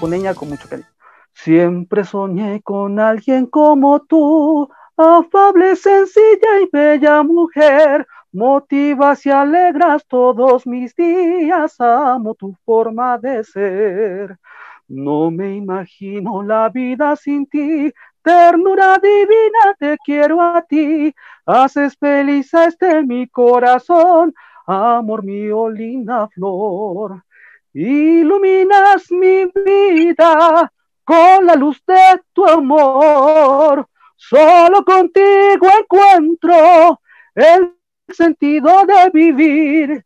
[0.00, 0.88] poneña con mucho cariño.
[1.34, 8.06] Siempre soñé con alguien como tú, afable, sencilla y bella mujer.
[8.32, 14.38] Motivas y alegras todos mis días, amo tu forma de ser.
[14.88, 17.92] No me imagino la vida sin ti,
[18.22, 21.14] ternura divina, te quiero a ti.
[21.46, 24.34] Haces feliz este mi corazón,
[24.66, 27.22] amor mío, linda flor.
[27.74, 30.70] Iluminas mi vida
[31.04, 33.88] con la luz de tu amor.
[34.16, 37.00] Solo contigo encuentro
[37.34, 37.74] el
[38.08, 40.04] sentido de vivir.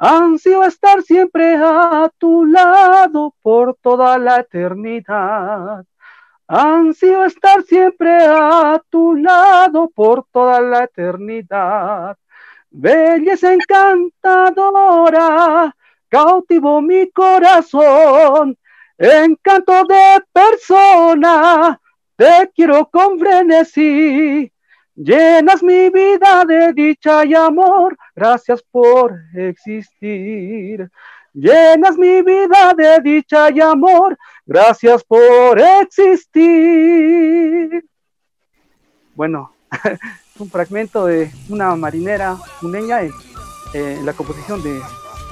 [0.00, 5.84] Ansio estar siempre a tu lado por toda la eternidad.
[6.46, 12.16] Ansio estar siempre a tu lado por toda la eternidad.
[12.70, 15.74] Belleza encantadora,
[16.08, 18.56] cautivo mi corazón.
[18.98, 21.80] encanto de persona,
[22.16, 24.52] te quiero con frenesí.
[25.00, 30.90] Llenas mi vida de dicha y amor, gracias por existir.
[31.32, 36.40] Llenas mi vida de dicha y amor, gracias por existir.
[39.14, 39.52] Bueno,
[40.40, 43.12] un fragmento de una marinera uneña en,
[43.74, 44.80] en la composición de,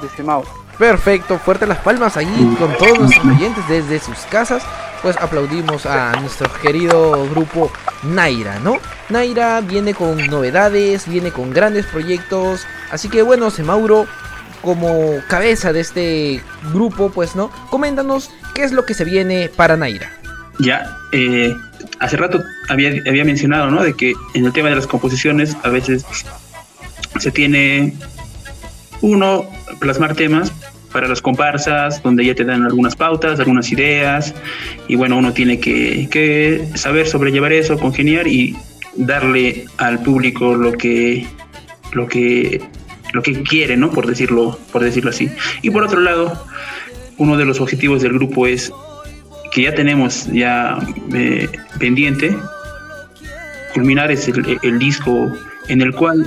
[0.01, 0.45] de Semao.
[0.79, 4.63] Perfecto, fuerte las palmas ahí con todos nuestros oyentes desde sus casas.
[5.03, 7.71] Pues aplaudimos a nuestro querido grupo
[8.03, 8.79] Naira, ¿no?
[9.09, 12.67] Naira viene con novedades, viene con grandes proyectos.
[12.91, 14.07] Así que bueno, Semauro,
[14.63, 16.43] como cabeza de este
[16.73, 17.51] grupo, pues, ¿no?
[17.71, 20.11] Coméntanos qué es lo que se viene para Naira.
[20.59, 21.55] Ya, eh,
[22.01, 23.83] hace rato había, había mencionado, ¿no?
[23.83, 26.05] De que en el tema de las composiciones a veces
[27.19, 27.95] se tiene
[29.01, 29.47] uno,
[29.81, 30.53] plasmar temas
[30.93, 34.35] para las comparsas, donde ya te dan algunas pautas, algunas ideas,
[34.89, 38.57] y bueno, uno tiene que, saber sobrellevar eso, congeniar y
[38.95, 41.27] darle al público lo que,
[41.93, 42.63] lo que,
[43.13, 43.91] lo que quiere, ¿no?
[43.91, 45.29] Por decirlo, por decirlo así.
[45.61, 46.47] Y por otro lado,
[47.19, 48.73] uno de los objetivos del grupo es
[49.53, 50.79] que ya tenemos ya
[51.13, 51.49] eh,
[51.79, 52.37] pendiente
[53.77, 54.27] culminar es
[54.63, 55.31] el disco
[55.69, 56.25] en el cual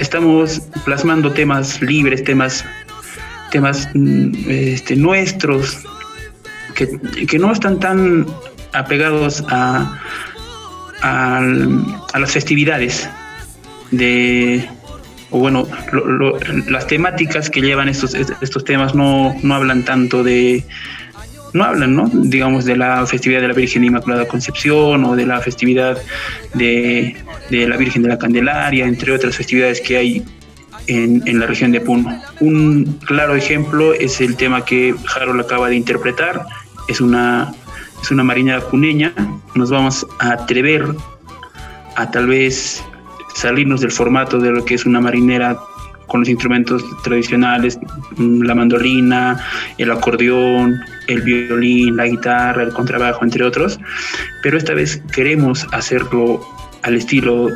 [0.00, 2.64] estamos plasmando temas libres, temas,
[3.52, 5.84] temas mm, este, nuestros,
[6.74, 8.26] que, que, no están tan
[8.72, 10.00] apegados a,
[11.02, 11.38] a,
[12.12, 13.08] a las festividades
[13.90, 14.68] de
[15.30, 20.64] o bueno, lo, las temáticas que llevan estos, estos temas no, no hablan tanto de,
[21.52, 22.08] no hablan, ¿no?
[22.12, 25.98] Digamos, de la festividad de la Virgen Inmaculada Concepción o de la festividad
[26.54, 27.16] de,
[27.50, 30.24] la Virgen de la Candelaria, entre otras festividades que hay
[30.86, 32.20] en, la región de Puno.
[32.40, 36.44] Un claro ejemplo es el tema que Harold acaba de interpretar,
[36.88, 37.52] es una,
[38.02, 39.12] es una marinera puneña,
[39.54, 40.86] nos vamos a atrever
[41.96, 42.82] a tal vez
[43.34, 45.58] salirnos del formato de lo que es una marinera
[46.10, 47.78] con los instrumentos tradicionales,
[48.18, 49.40] la mandolina,
[49.78, 53.78] el acordeón, el violín, la guitarra, el contrabajo, entre otros,
[54.42, 56.40] pero esta vez queremos hacerlo
[56.82, 57.48] al estilo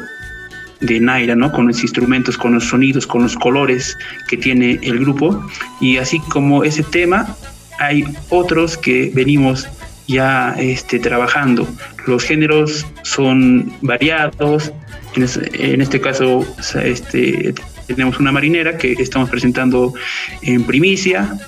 [0.81, 1.51] de Naira, ¿no?
[1.51, 3.97] Con los instrumentos, con los sonidos, con los colores
[4.29, 5.43] que tiene el grupo.
[5.81, 7.37] Y así como ese tema,
[7.79, 9.67] hay otros que venimos
[10.07, 11.67] ya este, trabajando.
[12.07, 14.73] Los géneros son variados.
[15.17, 16.45] En, este, en este caso,
[16.83, 17.55] este,
[17.87, 19.95] tenemos una marinera que estamos presentando
[20.43, 21.39] en primicia.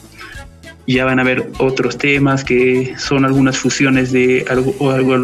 [0.86, 4.74] Ya van a ver otros temas que son algunas fusiones de algo,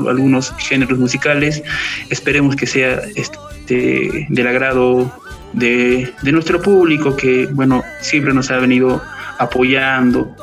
[0.09, 1.63] algunos géneros musicales.
[2.11, 5.13] Esperemos que sea este, del agrado
[5.53, 9.03] de, de nuestro público que, bueno, siempre nos ha venido
[9.39, 10.35] apoyando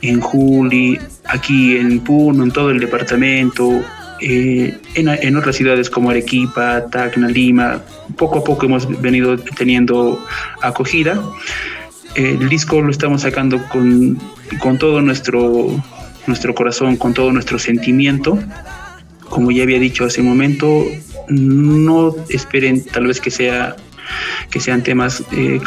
[0.00, 3.82] en Juli, aquí en Puno, en todo el departamento,
[4.20, 7.80] eh, en, en, otras ciudades como Arequipa, Tacna, Lima,
[8.16, 10.24] poco a poco hemos venido teniendo
[10.60, 11.20] acogida.
[12.14, 14.18] El disco lo estamos sacando con,
[14.60, 15.82] con todo nuestro,
[16.26, 18.38] nuestro corazón, con todo nuestro sentimiento.
[19.28, 20.84] Como ya había dicho hace un momento,
[21.28, 23.76] no esperen tal vez que sea
[24.50, 25.60] que sean temas eh,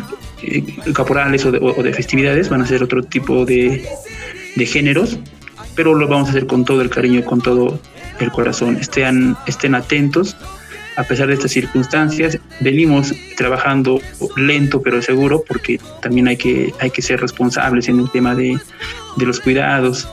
[0.43, 0.63] eh,
[0.93, 3.87] caporales o de, o de, festividades, van a ser otro tipo de,
[4.55, 5.17] de géneros,
[5.75, 7.79] pero lo vamos a hacer con todo el cariño, con todo
[8.19, 8.77] el corazón.
[8.77, 10.35] Estén, estén atentos.
[10.97, 14.01] A pesar de estas circunstancias, venimos trabajando
[14.37, 18.57] lento pero seguro porque también hay que, hay que ser responsables en el tema de,
[19.17, 20.07] de los cuidados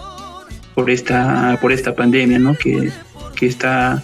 [0.75, 2.55] por esta, por esta pandemia ¿no?
[2.55, 2.91] que,
[3.37, 4.03] que, está,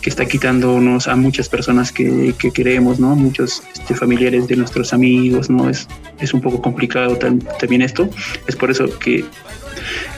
[0.00, 3.14] que está quitándonos a muchas personas que, que queremos, ¿no?
[3.14, 5.50] muchos este, familiares de nuestros amigos.
[5.50, 5.68] ¿no?
[5.68, 5.86] Es,
[6.18, 8.08] es un poco complicado también esto.
[8.46, 9.24] Es por eso que,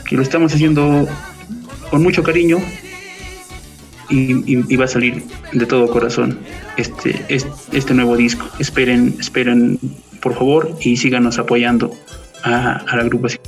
[0.08, 1.06] que lo estamos haciendo
[1.90, 2.58] con mucho cariño,
[4.08, 5.22] y, y, y, va a salir
[5.52, 6.38] de todo corazón
[6.76, 8.46] este, este, nuevo disco.
[8.58, 9.78] Esperen, esperen
[10.20, 11.92] por favor y síganos apoyando
[12.42, 13.40] a, a la agrupación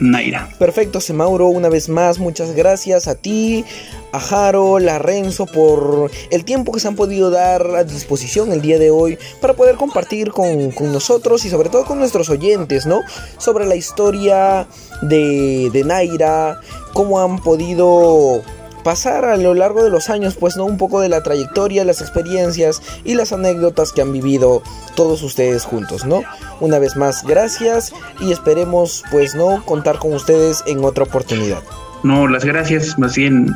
[0.00, 0.48] Naira.
[0.58, 3.64] Perfecto, Semauro, una vez más, muchas gracias a ti,
[4.12, 8.60] a Harold, a Renzo por el tiempo que se han podido dar a disposición el
[8.60, 12.86] día de hoy para poder compartir con, con nosotros y sobre todo con nuestros oyentes,
[12.86, 13.02] ¿no?
[13.38, 14.66] Sobre la historia
[15.02, 16.60] de, de Naira,
[16.92, 18.42] cómo han podido
[18.82, 22.00] pasar a lo largo de los años, pues no un poco de la trayectoria, las
[22.00, 24.62] experiencias y las anécdotas que han vivido
[24.94, 26.22] todos ustedes juntos, ¿no?
[26.60, 31.62] Una vez más, gracias y esperemos, pues no, contar con ustedes en otra oportunidad.
[32.02, 33.54] No, las gracias más bien,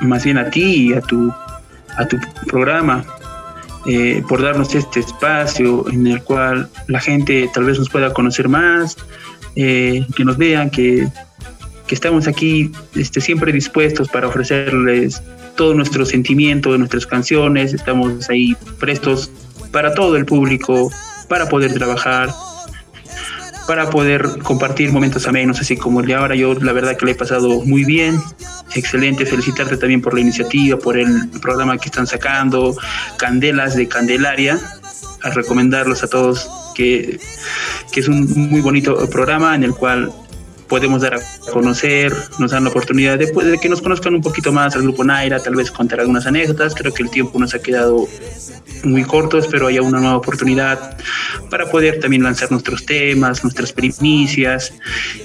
[0.00, 1.32] más bien a ti y a tu,
[1.96, 3.04] a tu programa.
[3.86, 8.46] Eh, por darnos este espacio en el cual la gente tal vez nos pueda conocer
[8.46, 8.94] más,
[9.56, 11.08] eh, que nos vean, que
[11.90, 15.20] que estamos aquí este, siempre dispuestos para ofrecerles
[15.56, 19.28] todo nuestro sentimiento de nuestras canciones, estamos ahí prestos
[19.72, 20.88] para todo el público,
[21.26, 22.30] para poder trabajar,
[23.66, 26.36] para poder compartir momentos amenos, así como el de ahora.
[26.36, 28.20] Yo la verdad que le he pasado muy bien,
[28.76, 32.76] excelente, felicitarte también por la iniciativa, por el programa que están sacando,
[33.18, 34.60] Candelas de Candelaria,
[35.24, 37.18] a recomendarlos a todos que,
[37.90, 40.12] que es un muy bonito programa en el cual
[40.70, 41.20] podemos dar a
[41.52, 45.02] conocer, nos dan la oportunidad de, de, que nos conozcan un poquito más al grupo
[45.02, 46.76] Naira, tal vez contar algunas anécdotas.
[46.76, 48.06] Creo que el tiempo nos ha quedado
[48.84, 50.96] muy corto, espero haya una nueva oportunidad
[51.50, 54.72] para poder también lanzar nuestros temas, nuestras primicias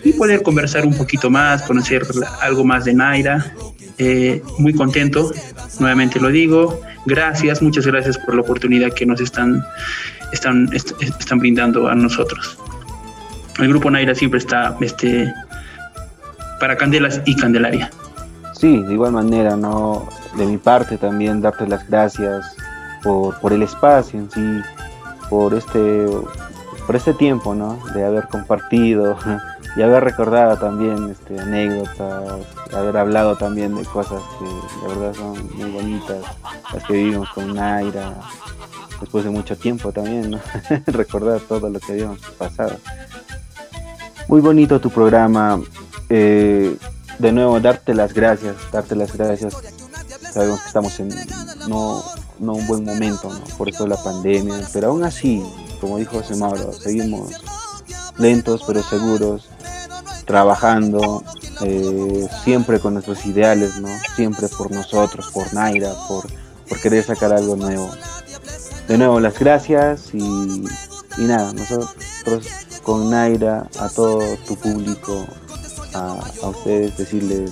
[0.04, 2.06] y poder conversar un poquito más, conocer
[2.42, 3.54] algo más de Naira.
[4.00, 5.32] Eh, muy contento,
[5.80, 6.82] nuevamente lo digo.
[7.06, 9.64] Gracias, muchas gracias por la oportunidad que nos están,
[10.34, 12.58] están, est están brindando a nosotros
[13.60, 15.34] el grupo Naira siempre está este,
[16.60, 17.90] para Candelas y Candelaria.
[18.54, 20.08] Sí, de igual manera, ¿no?
[20.38, 22.56] De mi parte también darte las gracias
[23.04, 24.62] por, por el espacio en sí,
[25.30, 26.08] por este,
[26.86, 27.80] por este tiempo, ¿no?
[27.94, 29.18] De haber compartido
[29.78, 35.56] y haber recordado también este, anécdotas, haber hablado también de cosas que de verdad son
[35.56, 36.24] muy bonitas,
[36.74, 38.14] las que vivimos con Naira,
[39.00, 40.40] después de mucho tiempo también, ¿no?
[40.88, 42.78] recordar todo lo que habíamos pasado.
[44.28, 45.62] Muy bonito tu programa.
[46.10, 46.76] Eh,
[47.20, 49.56] de nuevo, darte las gracias, darte las gracias.
[50.34, 51.10] Sabemos que estamos en
[51.68, 52.04] no,
[52.40, 53.40] no un buen momento, ¿no?
[53.58, 55.44] por eso la pandemia, pero aún así,
[55.80, 57.32] como dijo José Mauro, seguimos
[58.18, 59.48] lentos pero seguros,
[60.26, 61.24] trabajando,
[61.62, 63.88] eh, siempre con nuestros ideales, ¿no?
[64.16, 66.26] siempre por nosotros, por Naira, por,
[66.82, 67.90] querer sacar algo nuevo.
[68.88, 70.22] De nuevo, las gracias y
[71.18, 75.26] nada, nosotros con Naira, a todo tu público,
[75.94, 77.52] a, ustedes, decirles,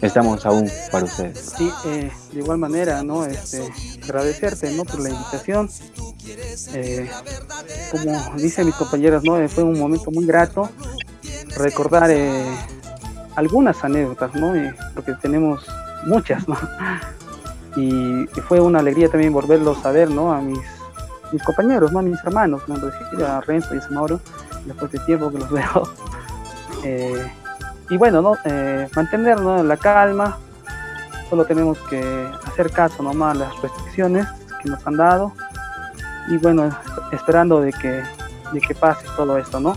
[0.00, 1.52] estamos aún para ustedes.
[1.58, 3.24] Sí, eh, de igual manera, ¿no?
[3.24, 3.68] Este,
[4.04, 4.84] agradecerte, ¿no?
[4.84, 5.68] Por la invitación.
[6.74, 7.10] Eh,
[7.90, 9.48] como dicen mis compañeras, ¿no?
[9.48, 10.70] Fue un momento muy grato
[11.56, 12.46] recordar eh,
[13.34, 14.52] algunas anécdotas, ¿no?
[14.94, 15.66] porque tenemos
[16.06, 16.56] muchas, ¿no?
[17.78, 20.32] Y, y, fue una alegría también volverlos a ver, ¿no?
[20.32, 20.58] A mis
[21.32, 22.02] mis compañeros, ¿no?
[22.02, 22.76] mis hermanos, ¿no?
[23.26, 24.20] a Renzo y a Mauro,
[24.64, 25.82] después de tiempo que los veo.
[26.84, 27.32] Eh,
[27.88, 28.36] y bueno, ¿no?
[28.44, 30.38] Eh, mantener la calma,
[31.30, 34.26] solo tenemos que hacer caso nomás a las restricciones
[34.62, 35.32] que nos han dado
[36.28, 36.70] y bueno,
[37.12, 38.02] esperando de que,
[38.52, 39.76] de que pase todo esto, ¿no?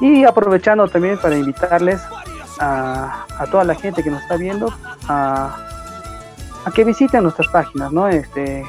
[0.00, 2.00] Y aprovechando también para invitarles
[2.58, 4.72] a, a toda la gente que nos está viendo
[5.08, 5.56] a,
[6.64, 8.08] a que visiten nuestras páginas, ¿no?
[8.08, 8.64] Este,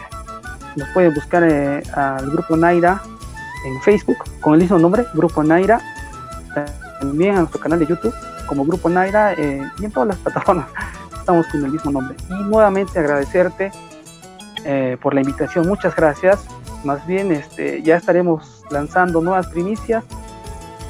[0.76, 3.02] nos pueden buscar eh, al grupo Naira
[3.66, 5.82] en Facebook con el mismo nombre, Grupo Naira.
[7.00, 8.14] También a nuestro canal de YouTube
[8.46, 10.68] como Grupo Naira eh, y en todas las plataformas
[11.18, 12.16] estamos con el mismo nombre.
[12.30, 13.72] Y nuevamente agradecerte
[14.66, 16.42] eh, por la invitación, muchas gracias.
[16.84, 20.04] Más bien este, ya estaremos lanzando nuevas primicias,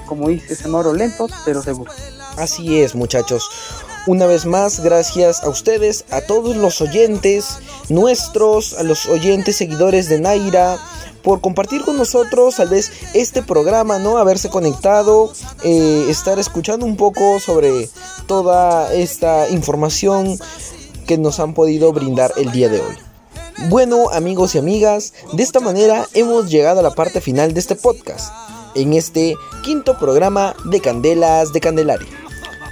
[0.05, 1.95] como dice Semoro, lentos pero seguros.
[2.37, 3.80] Así es, muchachos.
[4.07, 10.09] Una vez más, gracias a ustedes, a todos los oyentes nuestros, a los oyentes seguidores
[10.09, 10.79] de Naira,
[11.21, 14.17] por compartir con nosotros tal vez este programa, ¿no?
[14.17, 15.31] Haberse conectado,
[15.63, 17.89] eh, estar escuchando un poco sobre
[18.25, 20.35] toda esta información
[21.05, 22.97] que nos han podido brindar el día de hoy.
[23.69, 27.75] Bueno, amigos y amigas, de esta manera hemos llegado a la parte final de este
[27.75, 28.33] podcast,
[28.73, 32.20] en este quinto programa de Candelas de Candelaria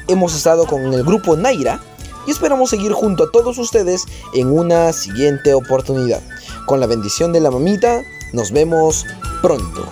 [0.10, 1.80] hemos estado con el grupo Naira
[2.28, 6.22] y esperamos seguir junto a todos ustedes en una siguiente oportunidad.
[6.66, 8.04] Con la bendición de la mamita,
[8.34, 9.06] nos vemos
[9.42, 9.90] pronto.